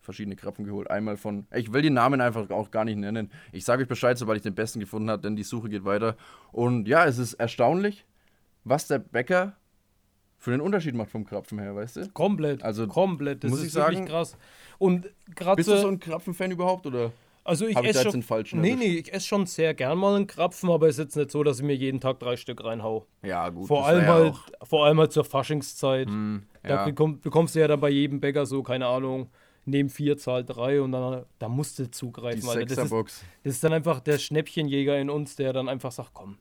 [0.00, 0.90] verschiedene Krapfen geholt.
[0.90, 3.30] Einmal von, ich will die Namen einfach auch gar nicht nennen.
[3.52, 6.16] Ich sage euch Bescheid, sobald ich den besten gefunden habe, denn die Suche geht weiter.
[6.50, 8.04] Und ja, es ist erstaunlich,
[8.64, 9.56] was der Bäcker
[10.42, 12.08] für den Unterschied macht vom Krapfen her, weißt du?
[12.08, 12.64] Komplett.
[12.64, 13.44] Also, komplett.
[13.44, 14.36] Das muss ist ich wirklich sagen, krass.
[14.78, 17.12] Und gerade Bist du so ein Krapfen-Fan überhaupt oder
[17.44, 18.10] Also ich da esse schon.
[18.10, 21.04] den falschen Nee, nee, ich esse schon sehr gern mal einen Krapfen, aber es ist
[21.04, 23.06] jetzt nicht so, dass ich mir jeden Tag drei Stück reinhau.
[23.22, 23.68] Ja, gut.
[23.68, 26.08] Vor allem, ja halt, vor allem halt zur Faschingszeit.
[26.08, 26.84] Da ja.
[26.86, 29.30] bekomm, bekommst du ja dann bei jedem Bäcker so, keine Ahnung,
[29.64, 32.48] neben vier Zahl drei und dann da musst du Die zugreifen.
[32.48, 32.66] Alter.
[32.66, 32.92] Das, ist,
[33.44, 36.38] das ist dann einfach der Schnäppchenjäger in uns, der dann einfach sagt, komm,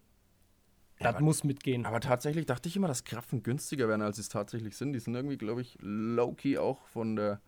[1.04, 1.86] das aber- muss mitgehen.
[1.86, 4.94] Aber tatsächlich dachte ich immer, dass Krapfen günstiger wären, als sie es tatsächlich sind.
[4.94, 7.40] Die sind irgendwie, glaube ich, low-key auch von der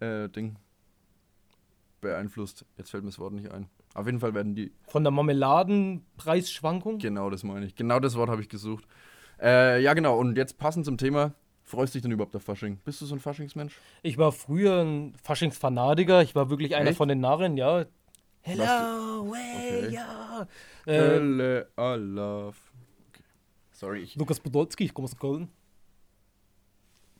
[0.00, 0.56] äh, Ding
[2.00, 2.64] beeinflusst.
[2.76, 3.68] Jetzt fällt mir das Wort nicht ein.
[3.94, 6.98] Auf jeden Fall werden die, Von der Marmeladenpreisschwankung?
[6.98, 7.74] genau das meine ich.
[7.74, 8.84] Genau das Wort habe ich gesucht.
[9.40, 10.18] Äh, ja, genau.
[10.18, 11.32] Und jetzt passend zum Thema,
[11.62, 12.78] freust du dich denn überhaupt auf Fasching?
[12.84, 13.78] Bist du so ein Faschingsmensch?
[14.02, 16.22] Ich war früher ein Faschingsfanatiker.
[16.22, 16.98] Ich war wirklich einer Echt?
[16.98, 17.86] von den Narren, ja.
[18.42, 19.88] Hello, Okay.
[19.90, 20.46] ja.
[20.86, 22.54] Äh, Hölle, I love.
[23.76, 24.16] Sorry, ich.
[24.16, 25.48] Lukas Podolski, ich komme aus Köln.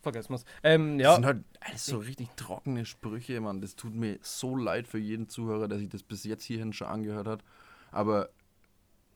[0.01, 0.45] Vergessen wir's.
[0.63, 3.61] Ähm, Das ja, sind halt alles so richtig trockene Sprüche, Mann.
[3.61, 6.87] Das tut mir so leid für jeden Zuhörer, der sich das bis jetzt hierhin schon
[6.89, 7.45] angehört hat.
[7.91, 8.31] Aber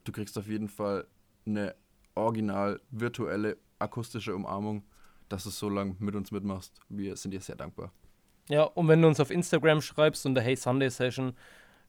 [0.03, 1.07] du kriegst auf jeden Fall
[1.45, 1.75] eine
[2.13, 4.83] original virtuelle akustische Umarmung,
[5.29, 6.79] dass du so lange mit uns mitmachst.
[6.89, 7.91] Wir sind dir sehr dankbar.
[8.49, 11.33] ja, und wenn du uns auf Instagram schreibst unter Hey Sunday Session,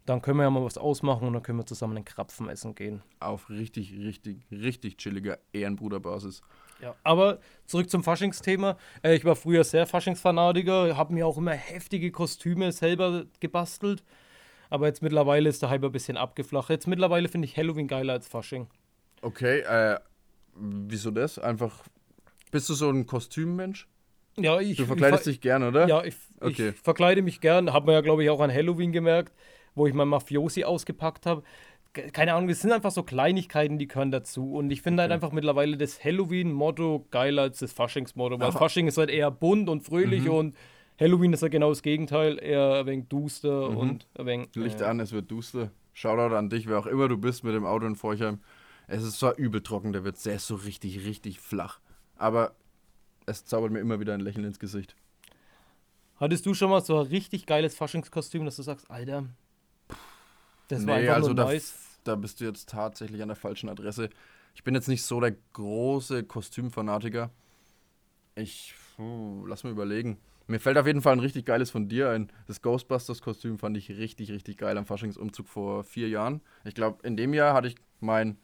[0.06, 2.74] dann können wir ja mal was ausmachen und dann können wir zusammen einen Krapfen essen
[2.74, 3.02] gehen.
[3.20, 6.42] Auf richtig, richtig, richtig chilliger Ehrenbruderbasis.
[6.80, 8.76] Ja, aber zurück zum Faschingsthema.
[9.02, 14.02] Äh, ich war früher sehr Faschingsfanatiker, habe mir auch immer heftige Kostüme selber gebastelt.
[14.68, 16.70] Aber jetzt mittlerweile ist der Hype ein bisschen abgeflacht.
[16.70, 18.68] Jetzt mittlerweile finde ich Halloween geiler als Fasching.
[19.20, 20.00] Okay, äh,
[20.56, 21.38] wieso das?
[21.38, 21.84] Einfach,
[22.50, 23.86] bist du so ein Kostümmensch?
[24.38, 25.86] Ja, ich, Du verkleidest ich, dich gern, oder?
[25.86, 26.70] Ja, ich, Okay.
[26.70, 27.72] ich verkleide mich gern.
[27.72, 29.32] Hat man ja, glaube ich, auch an Halloween gemerkt,
[29.74, 31.42] wo ich mein Mafiosi ausgepackt habe.
[31.92, 34.54] Ke- Keine Ahnung, es sind einfach so Kleinigkeiten, die gehören dazu.
[34.54, 38.38] Und ich finde halt einfach mittlerweile das Halloween-Motto geiler als das Faschings-Motto.
[38.40, 38.58] Weil Aha.
[38.58, 40.56] Fasching ist halt eher bunt und fröhlich und
[41.00, 42.38] Halloween ist ja genau das Gegenteil.
[42.42, 44.54] Eher ein wenig duster und ein wenig.
[44.54, 45.70] Licht äh, an, es wird duster.
[45.94, 48.40] Shoutout an dich, wer auch immer du bist mit dem Auto in Forchheim.
[48.88, 51.80] Es ist zwar übel trocken, der der ist so richtig, richtig flach.
[52.16, 52.52] Aber
[53.26, 54.96] es zaubert mir immer wieder ein Lächeln ins Gesicht.
[56.16, 59.24] Hattest du schon mal so ein richtig geiles Faschingskostüm, dass du sagst, Alter,
[60.72, 61.52] das war nee, einfach also nur da,
[62.04, 64.08] da bist du jetzt tatsächlich an der falschen Adresse.
[64.54, 67.30] Ich bin jetzt nicht so der große Kostümfanatiker.
[68.34, 70.18] Ich, puh, lass mir überlegen.
[70.46, 72.30] Mir fällt auf jeden Fall ein richtig geiles von dir ein.
[72.46, 76.40] Das Ghostbusters-Kostüm fand ich richtig, richtig geil am Faschingsumzug vor vier Jahren.
[76.64, 78.38] Ich glaube, in dem Jahr hatte ich mein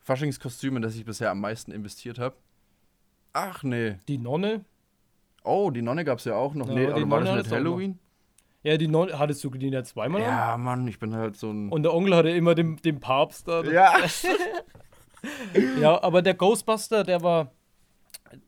[0.00, 2.36] Faschingskostüm, in das ich bisher am meisten investiert habe.
[3.32, 3.96] Ach nee.
[4.08, 4.64] Die Nonne?
[5.44, 6.68] Oh, die Nonne gab es ja auch noch.
[6.68, 7.52] Ja, nee, aber war das nicht.
[7.52, 7.98] Halloween?
[8.62, 10.28] Ja, die Nonne, hattest du die ja zweimal an?
[10.28, 11.68] Ja, Mann, ich bin halt so ein.
[11.68, 13.62] Und der Onkel hatte immer den, den Papst da.
[13.64, 13.94] ja.
[15.80, 17.52] Ja, aber der Ghostbuster, der war.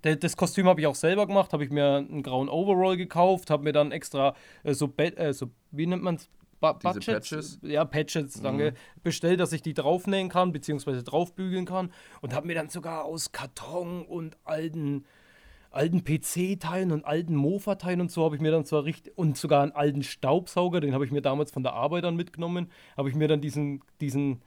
[0.03, 3.51] Der, das Kostüm habe ich auch selber gemacht, habe ich mir einen grauen Overall gekauft,
[3.51, 6.29] habe mir dann extra äh, so, äh, so, wie nennt man es?
[6.73, 7.59] Patches?
[7.61, 8.73] Ja, Patches, danke.
[9.03, 11.93] Bestellt, dass ich die draufnähen kann, beziehungsweise draufbügeln kann.
[12.23, 15.05] Und habe mir dann sogar aus Karton und alten,
[15.75, 19.17] alten PC-Teilen und alten Mofa-Teilen und so habe ich mir dann zwar richtig.
[19.17, 22.71] Und sogar einen alten Staubsauger, den habe ich mir damals von der Arbeit dann mitgenommen,
[22.97, 24.43] habe ich mir dann diesen, diesen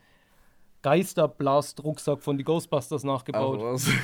[0.81, 3.59] Geisterblast-Rucksack von die Ghostbusters nachgebaut.
[3.61, 3.87] Ach, was.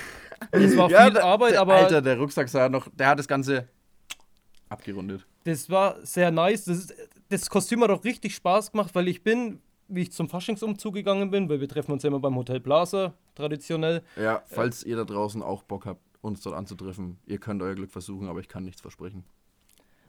[0.51, 3.29] Es war Ja, viel Arbeit, der, aber Alter, der Rucksack sah noch, der hat das
[3.29, 3.69] Ganze
[4.67, 5.25] abgerundet.
[5.45, 6.65] das war sehr nice.
[6.65, 6.93] Das, ist,
[7.29, 11.31] das Kostüm hat auch richtig Spaß gemacht, weil ich bin, wie ich zum Faschingsumzug gegangen
[11.31, 14.01] bin, weil wir treffen uns ja immer beim Hotel Plaza, traditionell.
[14.17, 17.91] Ja, falls ihr da draußen auch Bock habt, uns dort anzutreffen, ihr könnt euer Glück
[17.91, 19.23] versuchen, aber ich kann nichts versprechen.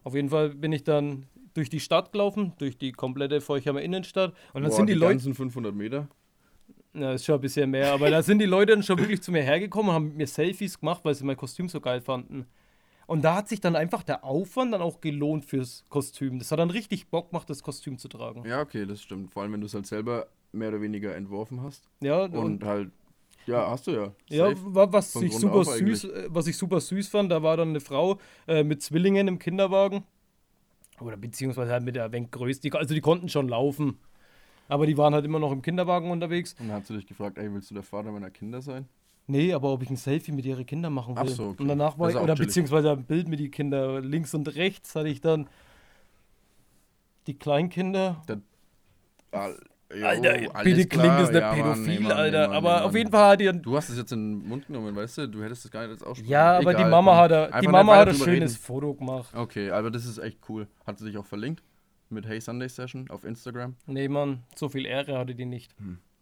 [0.04, 4.32] Auf jeden Fall bin ich dann durch die Stadt gelaufen, durch die komplette Feuchheimer Innenstadt.
[4.52, 6.08] Und dann Boah, sind die, Leute, ganzen 500 Meter.
[6.92, 9.32] na, ist schon ein bisschen mehr, aber da sind die Leute dann schon wirklich zu
[9.32, 12.46] mir hergekommen und haben mit mir Selfies gemacht, weil sie mein Kostüm so geil fanden.
[13.06, 16.38] Und da hat sich dann einfach der Aufwand dann auch gelohnt fürs Kostüm.
[16.38, 18.44] Das hat dann richtig Bock gemacht, das Kostüm zu tragen.
[18.46, 19.32] Ja, okay, das stimmt.
[19.32, 21.88] Vor allem, wenn du es halt selber mehr oder weniger entworfen hast.
[22.00, 22.90] Ja, Und, halt,
[23.46, 24.12] ja, hast du ja.
[24.28, 24.74] Ja, Safe.
[24.74, 27.70] wa- was Von ich, super süß, äh, was ich super süß fand, da war dann
[27.70, 30.04] eine Frau äh, mit Zwillingen im Kinderwagen.
[31.00, 32.08] Oder beziehungsweise halt mit der.
[32.08, 33.98] Die, also die konnten schon laufen.
[34.68, 36.54] Aber die waren halt immer noch im Kinderwagen unterwegs.
[36.58, 38.88] Und dann hast du dich gefragt, ey, willst du der Vater meiner Kinder sein?
[39.26, 41.24] Nee, aber ob ich ein Selfie mit ihren Kindern machen will.
[41.24, 41.62] Ach so, okay.
[41.62, 42.48] Und danach war ich, oder chillig.
[42.48, 44.04] beziehungsweise ein Bild mit den Kindern.
[44.04, 45.48] Links und rechts hatte ich dann
[47.26, 48.22] die Kleinkinder.
[49.32, 49.50] Ah,
[49.92, 52.40] jo, Alter, bitte klingt das nicht Ja, Mann, pädophil, Mann, Alter.
[52.42, 52.96] nee, Mann, aber auf Mann.
[52.96, 55.28] jeden Fall hat die dann Du hast es jetzt in den Mund genommen, weißt du?
[55.28, 56.30] Du hättest das gar nicht jetzt aussprechen.
[56.30, 57.20] Ja, aber die Egal, Mama komm.
[57.20, 58.62] hat, ein- Einfach die Mama hat ein schönes reden.
[58.62, 59.34] Foto gemacht.
[59.34, 60.66] Okay, aber das ist echt cool.
[60.86, 61.62] Hat sie dich auch verlinkt?
[62.10, 63.76] Mit Hey Sunday Session auf Instagram.
[63.86, 65.74] Nee, Mann, so viel Ehre hatte die nicht.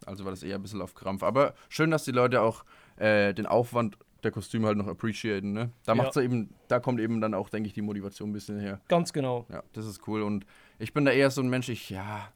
[0.06, 1.22] Also war das eher ein bisschen auf Krampf.
[1.22, 2.64] Aber schön, dass die Leute auch
[2.96, 5.70] äh, den Aufwand der Kostüme halt noch appreciaten, ne?
[5.84, 8.60] Da macht's ja eben, da kommt eben dann auch, denke ich, die Motivation ein bisschen
[8.60, 8.80] her.
[8.88, 9.46] Ganz genau.
[9.50, 10.22] Ja, das ist cool.
[10.22, 10.46] Und
[10.78, 12.28] ich bin da eher so ein Mensch, ich, ja,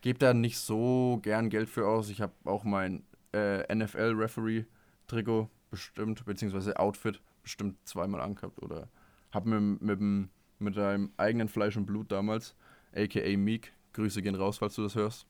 [0.00, 2.10] gebe da nicht so gern Geld für aus.
[2.10, 8.88] Ich habe auch mein äh, NFL-Referee-Trikot bestimmt, beziehungsweise Outfit bestimmt zweimal angehabt oder
[9.32, 12.54] habe mit, mit, mit deinem eigenen Fleisch und Blut damals,
[12.94, 15.26] aka Meek, Grüße gehen raus, falls du das hörst,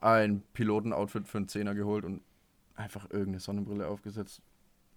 [0.00, 2.22] ein Piloten-Outfit für einen Zehner geholt und
[2.74, 4.42] einfach irgendeine Sonnenbrille aufgesetzt.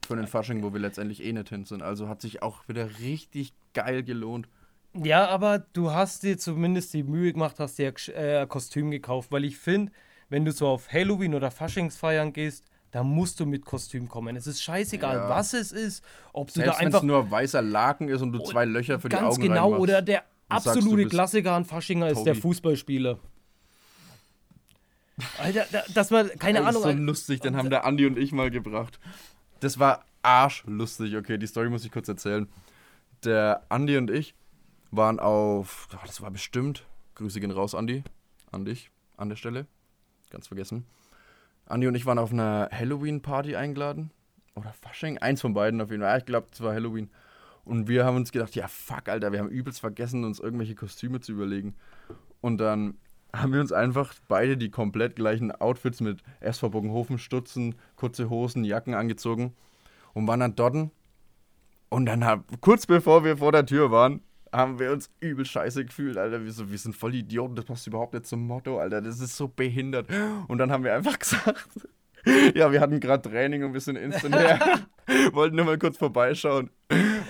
[0.06, 1.82] Für den Fasching, wo wir letztendlich eh nicht hin sind.
[1.82, 4.48] Also hat sich auch wieder richtig geil gelohnt.
[5.04, 9.32] Ja, aber du hast dir zumindest die Mühe gemacht, hast dir äh, ein Kostüm gekauft,
[9.32, 9.92] weil ich finde,
[10.30, 14.38] wenn du so auf Halloween oder Faschingsfeiern gehst, da musst du mit Kostüm kommen.
[14.38, 15.30] Es ist scheißegal, Ja.
[15.30, 18.40] was es ist, ob du Selbst da einfach es nur weißer Laken ist und du
[18.40, 19.82] zwei Löcher für die ganz Augen genau reinmachst.
[19.82, 22.42] oder der sagst, absolute bist Klassiker an Faschinger ist der Tobi.
[22.42, 23.20] Fußballspieler.
[25.40, 26.82] Alter, da, dass man keine Ey, Ahnung.
[26.84, 29.00] so Alter, lustig, den haben der Andi und ich mal gebracht.
[29.60, 31.16] Das war arschlustig.
[31.18, 32.48] Okay, die Story muss ich kurz erzählen.
[33.24, 34.36] Der Andi und ich
[34.96, 38.04] waren auf, oh, das war bestimmt, Grüße gehen raus, Andi,
[38.52, 39.68] an dich, an der Stelle,
[40.30, 40.86] ganz vergessen.
[41.66, 44.12] Andi und ich waren auf einer Halloween-Party eingeladen.
[44.56, 46.18] Oder Fasching, eins von beiden auf jeden Fall.
[46.20, 47.10] Ich glaube, es war Halloween.
[47.66, 51.20] Und wir haben uns gedacht, ja fuck, Alter, wir haben übelst vergessen, uns irgendwelche Kostüme
[51.20, 51.76] zu überlegen.
[52.40, 52.96] Und dann
[53.34, 58.64] haben wir uns einfach beide die komplett gleichen Outfits mit SV Bogenhofen Stutzen, kurze Hosen,
[58.64, 59.54] Jacken angezogen
[60.14, 60.90] und waren dann dort.
[61.90, 64.22] Und dann kurz bevor wir vor der Tür waren,
[64.56, 66.44] haben wir uns übel scheiße gefühlt, Alter.
[66.44, 69.02] Wir, so, wir sind voll Idioten, das passt überhaupt nicht zum Motto, Alter.
[69.02, 70.08] Das ist so behindert.
[70.48, 71.68] Und dann haben wir einfach gesagt,
[72.56, 74.60] ja, wir hatten gerade Training und wir sind instant her.
[75.34, 76.70] Wollten nur mal kurz vorbeischauen.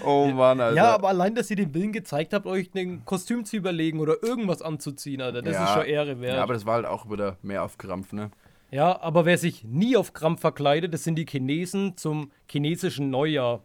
[0.05, 0.75] Oh Mann, Alter.
[0.77, 4.23] Ja, aber allein, dass ihr den Willen gezeigt habt, euch ein Kostüm zu überlegen oder
[4.23, 5.65] irgendwas anzuziehen, Alter, das Ja.
[5.65, 6.35] ist schon Ehre wert.
[6.37, 8.31] Ja, aber das war halt auch wieder mehr auf Krampf, ne?
[8.71, 13.63] Ja, aber wer sich nie auf Krampf verkleidet, das sind die Chinesen zum chinesischen Neujahr.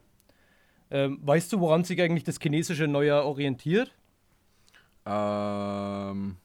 [0.90, 3.92] Ähm, weißt du, woran sich eigentlich das chinesische Neujahr orientiert?
[5.06, 6.36] Ähm.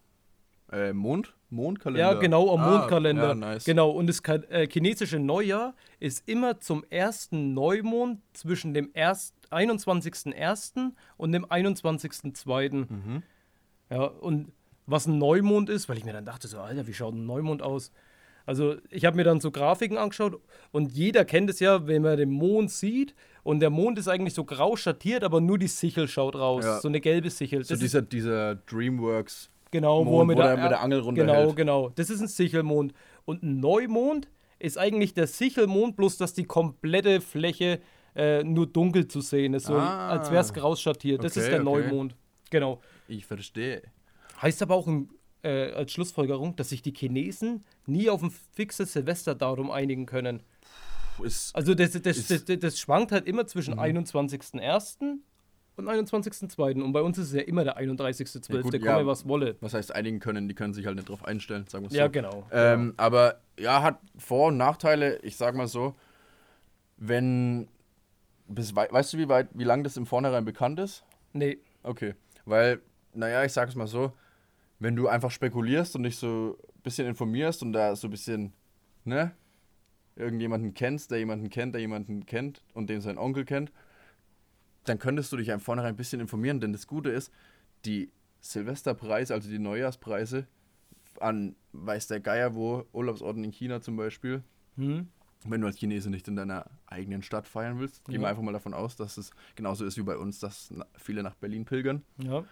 [0.72, 1.34] Äh, Mond?
[1.52, 2.14] Mondkalender?
[2.14, 3.28] Ja, genau, am Ah, Mondkalender.
[3.30, 3.66] Ja, nice.
[3.66, 4.20] Genau, und das
[4.50, 10.92] äh, chinesische Neujahr ist immer zum ersten Neumond zwischen dem erst- 21.01.
[11.18, 12.88] und dem 21.02.
[12.92, 13.24] Mhm.
[13.92, 14.52] Ja, und
[14.88, 17.62] was ein Neumond ist, weil ich mir dann dachte, so, Alter, wie schaut ein Neumond
[17.62, 17.92] aus?
[18.48, 20.42] Also, ich habe mir dann so Grafiken angeschaut
[20.72, 23.16] und jeder kennt es ja, wenn man den Mond sieht
[23.46, 26.66] und der Mond ist eigentlich so grau schattiert, aber nur die Sichel schaut raus.
[26.66, 26.80] Ja.
[26.82, 27.64] So eine gelbe Sichel.
[27.64, 29.50] So Das ist dieser, dieser Dreamworks.
[29.72, 31.56] Genau, wo Mond, er mit, wo der, der mit der Angel Genau, runterhält.
[31.56, 31.90] genau.
[31.96, 32.94] Das ist ein Sichelmond.
[33.26, 34.28] Und ein Neumond
[34.60, 37.80] ist eigentlich der Sichelmond, bloß dass die komplette Fläche
[38.16, 39.66] äh, nur dunkel zu sehen ist.
[39.68, 40.10] So, Ah.
[40.10, 41.24] als wäre es grau schattiert.
[41.24, 41.88] Das ist Okay, der okay.
[41.90, 42.16] Neumond.
[42.50, 42.80] Genau.
[43.08, 43.82] Ich verstehe.
[44.42, 45.10] Heißt aber auch im,
[45.44, 50.42] äh, als Schlussfolgerung, dass sich die Chinesen nie auf ein fixes Silvesterdatum einigen können.
[51.24, 53.80] Ist, Also das, das, das, Ist- das, das schwankt halt immer zwischen Mhm.
[53.82, 55.18] 21.01.
[55.78, 56.82] und 21.02.
[56.82, 59.06] Und bei uns ist es ja immer der 31.12., Ja, gut, komme ja.
[59.06, 59.56] was wolle.
[59.62, 61.98] was heißt einigen können, die können sich halt nicht drauf einstellen, sagen wir so.
[61.98, 62.48] Ja, genau.
[62.52, 65.18] Ähm, aber ja, hat Vor- und Nachteile.
[65.24, 65.96] Ich sag mal so,
[66.98, 67.68] wenn.
[68.48, 71.04] Bis, wei- weißt du, wie weit, wie lang das im Vornherein bekannt ist?
[71.34, 71.58] Nee.
[71.82, 72.14] Okay.
[72.46, 72.80] Weil,
[73.14, 74.14] naja, ich sag's mal so,
[74.78, 78.54] wenn du einfach spekulierst und dich so ein bisschen informierst und da so ein bisschen,
[79.04, 79.32] ne,
[80.16, 83.72] irgendjemanden kennst, der jemanden kennt, der jemanden kennt und den sein Onkel kennt,
[84.86, 87.32] dann könntest du dich ja im Vornherein ein bisschen informieren, denn das Gute ist,
[87.86, 88.12] die
[88.42, 90.48] Silvesterpreise, also die Neujahrspreise
[91.20, 94.44] an weiß der Geier wo, Urlaubsorten in China zum Beispiel,
[94.76, 95.08] Hm?
[95.46, 98.30] wenn du als Chinese nicht in deiner eigenen Stadt feiern willst, gehen wir Ja.
[98.30, 101.66] einfach mal davon aus, dass es genauso ist wie bei uns, dass viele nach Berlin
[101.66, 102.44] pilgern Ja.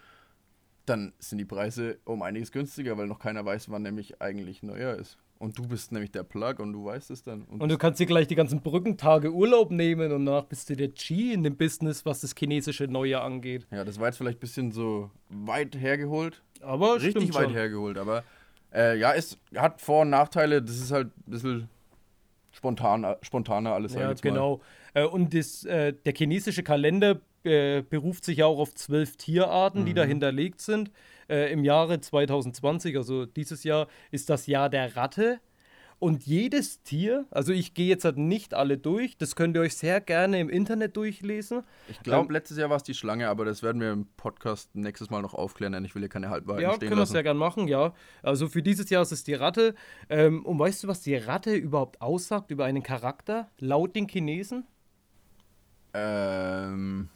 [0.86, 4.95] dann sind die Preise um einiges günstiger, weil noch keiner weiß, wann nämlich eigentlich Neujahr
[4.95, 5.18] ist.
[5.44, 7.41] Und du bist nämlich der Plug und du weißt es dann.
[7.44, 10.88] Und du kannst dir gleich die ganzen Brückentage Urlaub nehmen und danach bist du der
[10.88, 13.68] G in dem Business, was das chinesische Neujahr angeht.
[13.72, 16.41] ja, das war jetzt vielleicht ein bisschen so weit hergeholt.
[16.62, 17.54] Aber Richtig weit schon.
[17.54, 18.24] hergeholt, aber
[18.74, 20.62] äh, ja, es hat Vor- und Nachteile.
[20.62, 21.70] Das ist halt ein bisschen
[22.52, 23.96] spontan, spontaner alles.
[23.96, 24.62] Ja, genau.
[24.94, 29.84] Äh, und das, äh, der chinesische Kalender äh, beruft sich ja auch auf zwölf Tierarten,
[29.86, 29.96] die Mhm.
[29.96, 30.91] da hinterlegt sind.
[31.30, 35.40] Äh, Im Jahre 2020, also dieses Jahr, ist das Jahr der Ratte.
[36.00, 39.76] Und jedes Tier, also ich gehe jetzt halt nicht alle durch, das könnt ihr euch
[39.78, 41.64] sehr gerne im Internet durchlesen.
[41.88, 44.76] Ich glaube, Ähm, letztes Jahr war es die Schlange, aber das werden wir im Podcast
[44.76, 47.14] nächstes Mal noch aufklären, denn ich will hier keine Halbwahrheiten Ja, stehen können wir lassen.
[47.14, 47.94] sehr gern machen, ja.
[48.22, 49.76] Also für dieses Jahr ist es die Ratte.
[50.10, 54.66] Ähm, und weißt du, was die Ratte überhaupt aussagt über einen Charakter, laut den Chinesen?
[55.94, 57.10] Ähm,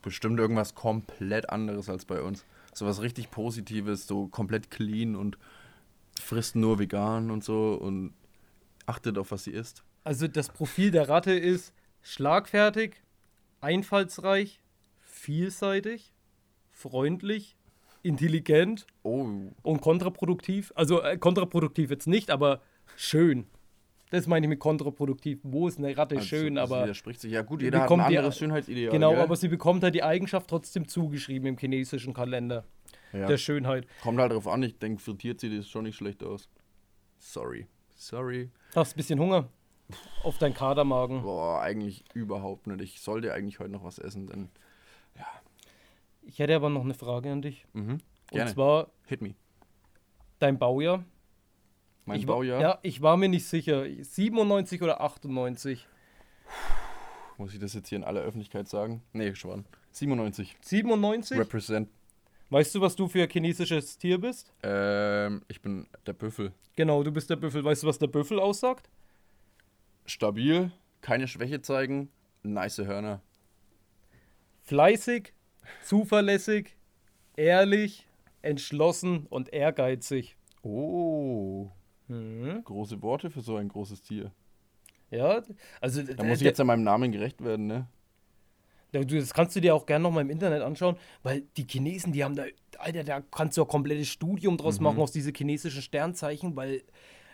[0.00, 2.44] bestimmt irgendwas komplett anderes als bei uns.
[2.74, 5.38] So was richtig Positives, so komplett clean und
[6.20, 8.14] frisst nur vegan und so und
[8.86, 9.84] achtet auf, was sie isst.
[10.04, 13.02] Also das Profil der Ratte ist schlagfertig,
[13.60, 14.60] einfallsreich,
[15.00, 16.12] vielseitig,
[16.70, 17.56] freundlich,
[18.02, 19.28] intelligent Oh,
[19.62, 20.72] und kontraproduktiv.
[20.74, 22.60] Also äh, kontraproduktiv jetzt nicht, aber
[22.96, 23.46] schön.
[24.12, 25.40] Das meine ich mit kontraproduktiv.
[25.42, 27.32] Wo ist eine Ratte also, schön, das aber widerspricht sich.
[27.32, 28.92] Ja gut, jeder hat ein die- anderes Schönheitsideal.
[28.92, 29.20] genau, gell?
[29.20, 32.64] aber sie bekommt halt die Eigenschaft trotzdem zugeschrieben im chinesischen Kalender
[33.14, 33.26] ja.
[33.26, 33.86] der Schönheit.
[34.02, 36.50] Kommt halt drauf an, ich denke, frittiert sieht es schon nicht schlecht aus.
[37.18, 37.66] Sorry.
[37.96, 38.50] Sorry.
[38.74, 39.48] Hast ein bisschen Hunger
[40.24, 41.22] auf deinen Kadermagen.
[41.22, 42.82] Boah, eigentlich überhaupt nicht.
[42.82, 44.48] Ich sollte eigentlich heute noch was essen, denn.
[46.24, 47.66] Ich hätte aber noch eine Frage an dich.
[47.72, 47.92] Mhm.
[47.92, 48.52] Und Gerne.
[48.52, 49.34] zwar Hit me.
[50.38, 51.04] dein Baujahr.
[52.04, 52.60] Mein ich war, Baujahr.
[52.60, 53.84] Ja, ich war mir nicht sicher.
[53.84, 55.86] 97 oder 98?
[57.38, 59.02] Muss ich das jetzt hier in aller Öffentlichkeit sagen?
[59.12, 59.64] Nee, schon.
[59.92, 60.56] 97.
[60.60, 61.38] 97?
[61.38, 61.88] Represent.
[62.50, 64.52] Weißt du, was du für ein chinesisches Tier bist?
[64.62, 66.52] Ähm, ich bin der Büffel.
[66.76, 67.64] Genau, du bist der Büffel.
[67.64, 68.90] Weißt du, was der Büffel aussagt?
[70.04, 72.10] Stabil, keine Schwäche zeigen,
[72.42, 73.22] nice Hörner.
[74.62, 75.32] Fleißig,
[75.84, 76.76] zuverlässig,
[77.36, 78.06] ehrlich,
[78.42, 80.36] entschlossen und ehrgeizig.
[80.62, 81.70] Oh,
[82.12, 82.64] Mhm.
[82.64, 84.30] große Worte für so ein großes Tier.
[85.10, 85.42] Ja,
[85.80, 87.86] also Da muss ich jetzt an meinem Namen gerecht werden, ne?
[88.92, 92.22] Ja, das kannst du dir auch gerne nochmal im Internet anschauen, weil die Chinesen, die
[92.24, 92.44] haben da,
[92.78, 94.84] Alter, da kannst du auch komplettes Studium draus Mhm.
[94.84, 96.82] machen aus diese chinesischen Sternzeichen, weil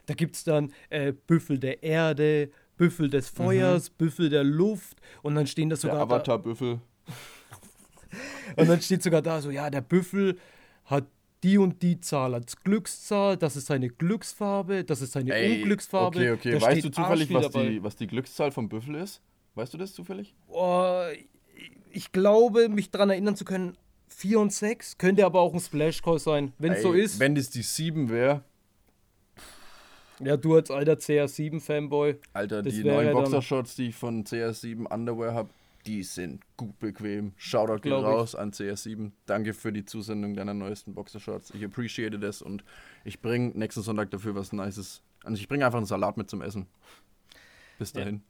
[0.06, 5.34] da gibt es dann äh, Büffel der Erde, Büffel des Feuers, Büffel der Luft und
[5.34, 5.88] dann stehen das Mhm.
[5.88, 6.80] Der sogar da, Avatar-Büffel.
[8.56, 10.38] und dann steht sogar da so, ja, der Büffel
[10.84, 11.06] hat
[11.42, 16.18] die und die Zahl als Glückszahl, das ist seine Glücksfarbe, das ist seine Ey, Unglücksfarbe.
[16.18, 16.52] okay, okay.
[16.52, 19.22] Da Weißt du zufällig, was die, was die Glückszahl vom Büffel ist?
[19.54, 20.34] Weißt du das zufällig?
[20.48, 21.02] Oh,
[21.90, 23.76] ich glaube, mich daran erinnern zu können,
[24.08, 26.52] 4 und 6 könnte aber auch ein Splash Call sein.
[26.58, 28.42] Wenn es so ist, Wenn das die 7 wäre,
[30.20, 35.50] ja, du als alter CR7-Fanboy, Alter, die neuen Boxershorts, die ich von CS7 Underwear habe,
[35.88, 37.32] die sind gut bequem.
[37.38, 38.06] Shoutout geht Glaub ich.
[38.08, 39.10] raus an CS7.
[39.24, 41.50] Danke für die Zusendung deiner neuesten Boxershorts.
[41.54, 42.62] Ich appreciate das und
[43.04, 45.02] ich bringe nächsten Sonntag dafür was Nices.
[45.24, 46.66] Also ich bringe einfach einen Salat mit zum Essen.
[47.78, 48.00] Bis Ja.
[48.00, 48.22] dahin.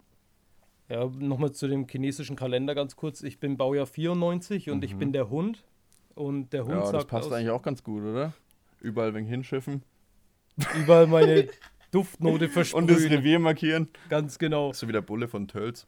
[0.88, 3.22] Ja, nochmal zu dem chinesischen Kalender ganz kurz.
[3.22, 5.64] Ich bin Baujahr 94 und ich bin der Hund.
[6.14, 6.76] Und der Hund Mhm.
[6.76, 8.32] Ja, das sagt passt aus, eigentlich auch ganz gut, oder?
[8.80, 9.82] Überall wegen hinschiffen.
[10.80, 11.48] überall meine
[11.90, 12.88] Duftnote Und das versprühen.
[13.12, 13.88] Revier markieren.
[14.08, 15.86] Ganz genau, So wie der Bulle von Tölz.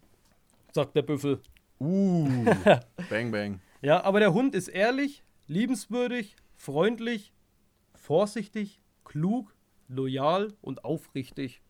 [0.72, 1.40] sagt der Büffel.
[1.80, 2.44] Uh,
[3.10, 3.60] bang bang.
[3.82, 7.32] Ja, aber der Hund ist ehrlich, liebenswürdig, freundlich,
[7.94, 9.54] vorsichtig, klug,
[9.88, 11.62] loyal und aufrichtig.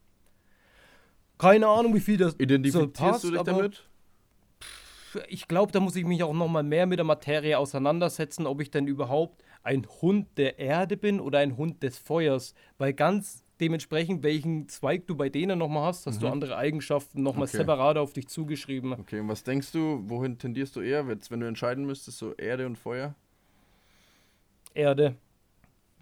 [1.38, 3.90] Keine Ahnung, wie viel das so Identifizierst passt, du dich damit?
[5.28, 8.60] ich glaube, da muss ich mich auch noch mal mehr mit der Materie auseinandersetzen, ob
[8.60, 12.54] ich denn überhaupt ein Hund der Erde bin oder ein Hund des Feuers.
[12.78, 17.22] Weil ganz dementsprechend, welchen Zweig du bei denen noch mal hast, hast du andere Eigenschaften
[17.22, 17.48] noch mal Mhm.
[17.48, 17.56] Okay.
[17.58, 18.92] separat auf dich zugeschrieben.
[18.94, 22.66] Okay, und was denkst du, wohin tendierst du eher, wenn du entscheiden müsstest, so Erde
[22.66, 23.14] und Feuer?
[24.74, 25.16] Erde.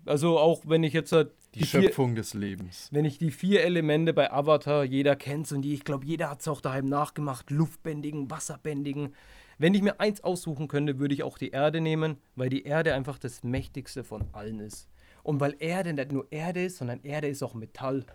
[0.07, 2.89] Also auch wenn ich jetzt halt Die, vier, Schöpfung des Lebens.
[2.93, 6.41] wenn ich die vier Elemente bei Avatar, jeder kennt und die, ich glaube, jeder hat
[6.41, 9.15] es auch daheim nachgemacht, Luftbändigen, Wasserbändigen.
[9.59, 12.95] Wenn ich mir eins aussuchen könnte, würde ich auch die Erde nehmen, weil die Erde
[12.95, 14.89] einfach das mächtigste von allen ist.
[15.29, 18.07] Und weil Erde nicht nur Erde ist, sondern Erde ist auch Metall.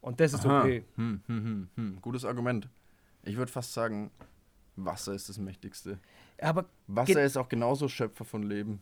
[0.00, 0.62] Und das ist Aha.
[0.62, 0.84] okay.
[0.96, 1.98] Hm, hm, hm, hm.
[2.00, 2.70] Gutes Argument.
[3.24, 4.10] Ich würde fast sagen,
[4.74, 5.98] Wasser ist das Mächtigste.
[6.40, 8.80] Aber Wasser ist auch genauso Schöpfer von Leben.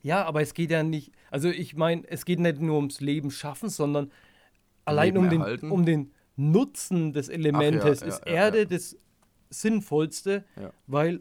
[0.00, 3.30] ja, aber es geht ja nicht, also ich meine, es geht nicht nur ums Leben
[3.30, 4.10] schaffen, sondern
[4.86, 8.64] allein um den, um den Nutzen des Elementes ja, ist ja, Erde ja.
[8.64, 8.96] das
[9.50, 10.46] Sinnvollste,
[10.86, 11.20] weil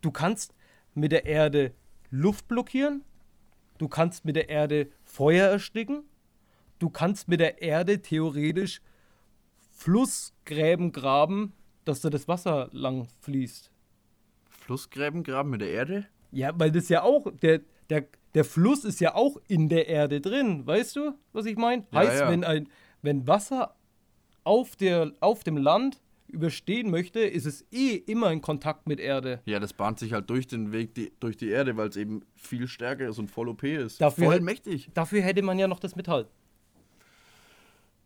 [0.00, 0.54] du kannst
[0.94, 1.74] mit der Erde
[2.12, 3.02] Luft blockieren,
[3.78, 6.04] du kannst mit der Erde Feuer ersticken,
[6.78, 8.80] du kannst mit der Erde theoretisch
[9.72, 11.52] Flussgräben graben,
[11.84, 13.70] dass da das Wasser lang fließt.
[14.48, 16.06] Flussgräben graben mit der Erde?
[16.32, 17.60] Ja, weil das ja auch, der,
[17.90, 21.84] der, der Fluss ist ja auch in der Erde drin, weißt du, was ich meine?
[21.92, 22.30] Ja, heißt, ja.
[22.30, 22.68] Wenn, ein,
[23.02, 23.74] wenn Wasser
[24.44, 29.40] auf, der, auf dem Land überstehen möchte, ist es eh immer in Kontakt mit Erde.
[29.44, 32.22] Ja, das bahnt sich halt durch den Weg die, durch die Erde, weil es eben
[32.34, 34.00] viel stärker ist und voll OP ist.
[34.00, 34.88] Dafür voll mächtig.
[34.94, 36.26] Dafür hätte man ja noch das Metall.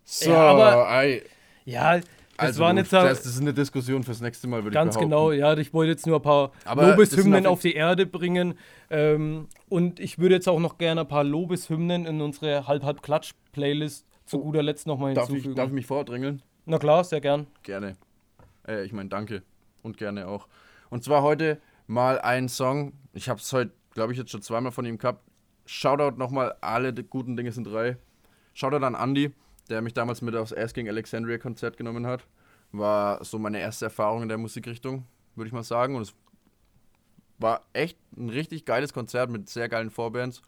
[0.05, 1.23] So, Ja, aber- ei.
[1.65, 2.07] Ja, das
[2.37, 4.75] also war gut, nicht so das, das ist eine Diskussion fürs nächste Mal, würde ich
[4.75, 5.11] ganz behaupten.
[5.11, 5.33] genau.
[5.33, 8.55] Ja, ich wollte jetzt nur ein paar Aber Lobeshymnen auf die Erde bringen.
[8.89, 14.41] Ähm, und ich würde jetzt auch noch gerne ein paar Lobeshymnen in unsere Halb-Halb-Klatsch-Playlist zu
[14.41, 15.15] guter Letzt nochmal Oh.
[15.15, 15.55] Darf ich, hinzufügen.
[15.57, 16.43] darf ich mich vordrängeln?
[16.65, 17.47] Na klar, sehr gern.
[17.63, 17.97] Gerne.
[18.67, 19.43] Äh, ich meine, danke.
[19.83, 20.49] Und gerne auch.
[20.91, 22.93] Und zwar heute mal ein Song.
[23.13, 25.25] Ich habe es heute, glaube ich, jetzt schon zweimal von ihm gehabt.
[25.67, 27.97] Shoutout nochmal, alle guten Dinge sind drei.
[28.55, 29.33] Shoutout an Andy,
[29.69, 32.27] der mich damals mit aufs Asking Alexandria Konzert genommen hat.
[32.73, 35.97] War so meine erste Erfahrung in der Musikrichtung, würde ich mal sagen.
[35.97, 36.15] Und es
[37.39, 40.43] war echt ein richtig geiles Konzert mit sehr geilen Vorbands.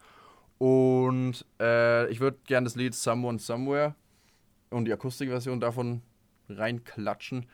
[0.58, 3.94] Und äh, ich würde gerne das Lied Someone Somewhere
[4.70, 6.02] und die Akustikversion davon
[6.48, 7.46] reinklatschen.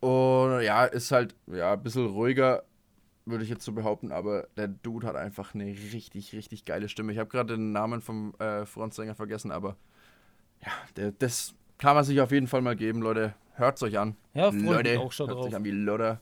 [0.00, 2.64] Und ja, ist halt ja, ein bisschen ruhiger,
[3.24, 7.12] würde ich jetzt so behaupten, aber der Dude hat einfach eine richtig, richtig geile Stimme.
[7.12, 9.76] Ich habe gerade den Namen vom äh, Frontsänger vergessen, aber
[10.64, 13.34] ja, der, das kann man sich auf jeden Fall mal geben, Leute.
[13.54, 14.16] Hört's euch an.
[14.34, 15.46] Ja, freut mich Leute, auch schon hört drauf.
[15.46, 16.20] sich an wie Loder.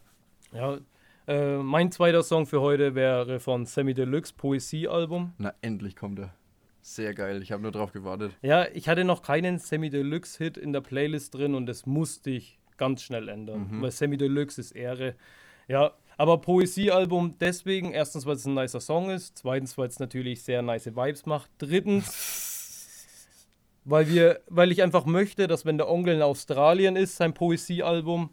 [0.53, 0.79] Ja,
[1.27, 5.33] äh, mein zweiter Song für heute wäre von Sammy Deluxe, Poesiealbum.
[5.39, 6.35] Na, endlich kommt er.
[6.83, 8.37] Sehr geil, ich habe nur drauf gewartet.
[8.43, 12.59] Ja, ich hatte noch keinen Sammy Deluxe-Hit in der Playlist drin und das musste ich
[12.77, 13.83] ganz schnell ändern, Mhm.
[13.83, 15.15] weil Sammy Deluxe ist Ehre.
[15.69, 20.43] Ja, aber Poesiealbum deswegen, erstens, weil es ein nicer Song ist, zweitens, weil es natürlich
[20.43, 23.49] sehr nice Vibes macht, drittens,
[23.85, 28.31] weil, wir, weil ich einfach möchte, dass wenn der Onkel in Australien ist, sein Poesiealbum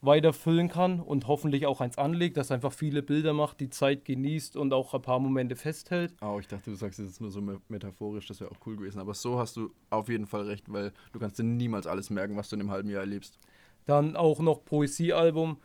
[0.00, 3.70] weiter füllen kann und hoffentlich auch eins anlegt, dass er einfach viele Bilder macht, die
[3.70, 6.14] Zeit genießt und auch ein paar Momente festhält.
[6.20, 8.76] Oh, ich dachte, du sagst es jetzt nur so me- metaphorisch, das wäre auch cool
[8.76, 8.98] gewesen.
[9.00, 12.36] Aber so hast du auf jeden Fall recht, weil du kannst dir niemals alles merken,
[12.36, 13.38] was du in einem halben Jahr erlebst.
[13.86, 15.58] Dann auch noch Poesiealbum.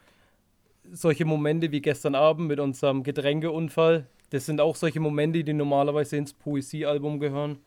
[0.92, 4.08] Solche Momente wie gestern Abend mit unserem Getränkeunfall.
[4.32, 7.60] Das sind auch solche Momente, die normalerweise ins Poesiealbum gehören.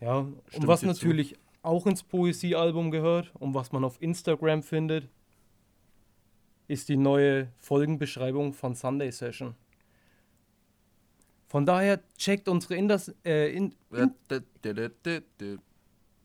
[0.00, 1.06] Ja, und Stimme was ich dir zu.
[1.06, 5.08] natürlich auch ins Poesiealbum gehört und was man auf Instagram findet,
[6.68, 9.54] ist die neue Folgenbeschreibung von Sunday Session.
[11.48, 14.14] Von daher checkt unsere Indas, äh, in, in,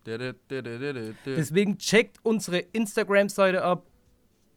[0.05, 3.85] Deswegen checkt unsere Instagram-Seite ab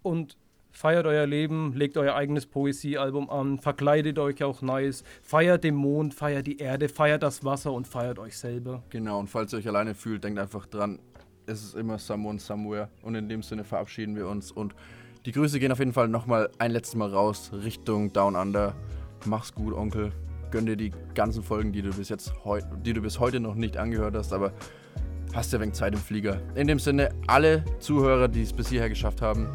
[0.03, 0.37] und
[0.77, 6.13] Feiert euer Leben, legt euer eigenes Poesiealbum an, verkleidet euch auch nice, feiert den Mond,
[6.13, 8.83] feiert die Erde, feiert das Wasser und feiert euch selber.
[8.91, 10.99] Genau, und falls ihr euch alleine fühlt, denkt einfach dran,
[11.47, 12.91] es ist immer someone somewhere.
[13.01, 14.53] Und in dem Sinne verabschieden wir uns.
[14.53, 14.75] Und
[15.25, 18.75] die Grüße gehen auf jeden Fall nochmal ein letztes Mal raus Richtung Down Under.
[19.25, 20.13] Mach's gut, Onkel.
[20.51, 22.35] Gönn dir die ganzen Folgen, die du bis jetzt
[22.85, 24.53] die du bis heute noch nicht angehört hast, aber
[25.37, 26.41] hast ja wenig Zeit im Flieger.
[26.55, 29.47] In dem Sinne, alle Zuhörer, die es bis hierher geschafft haben,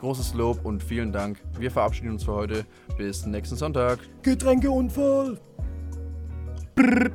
[0.00, 1.38] großes Lob und vielen Dank.
[1.58, 2.64] Wir verabschieden uns für heute.
[2.96, 3.98] Bis nächsten Sonntag.
[4.22, 5.38] Getränkeunfall.
[6.74, 7.10] Brrr.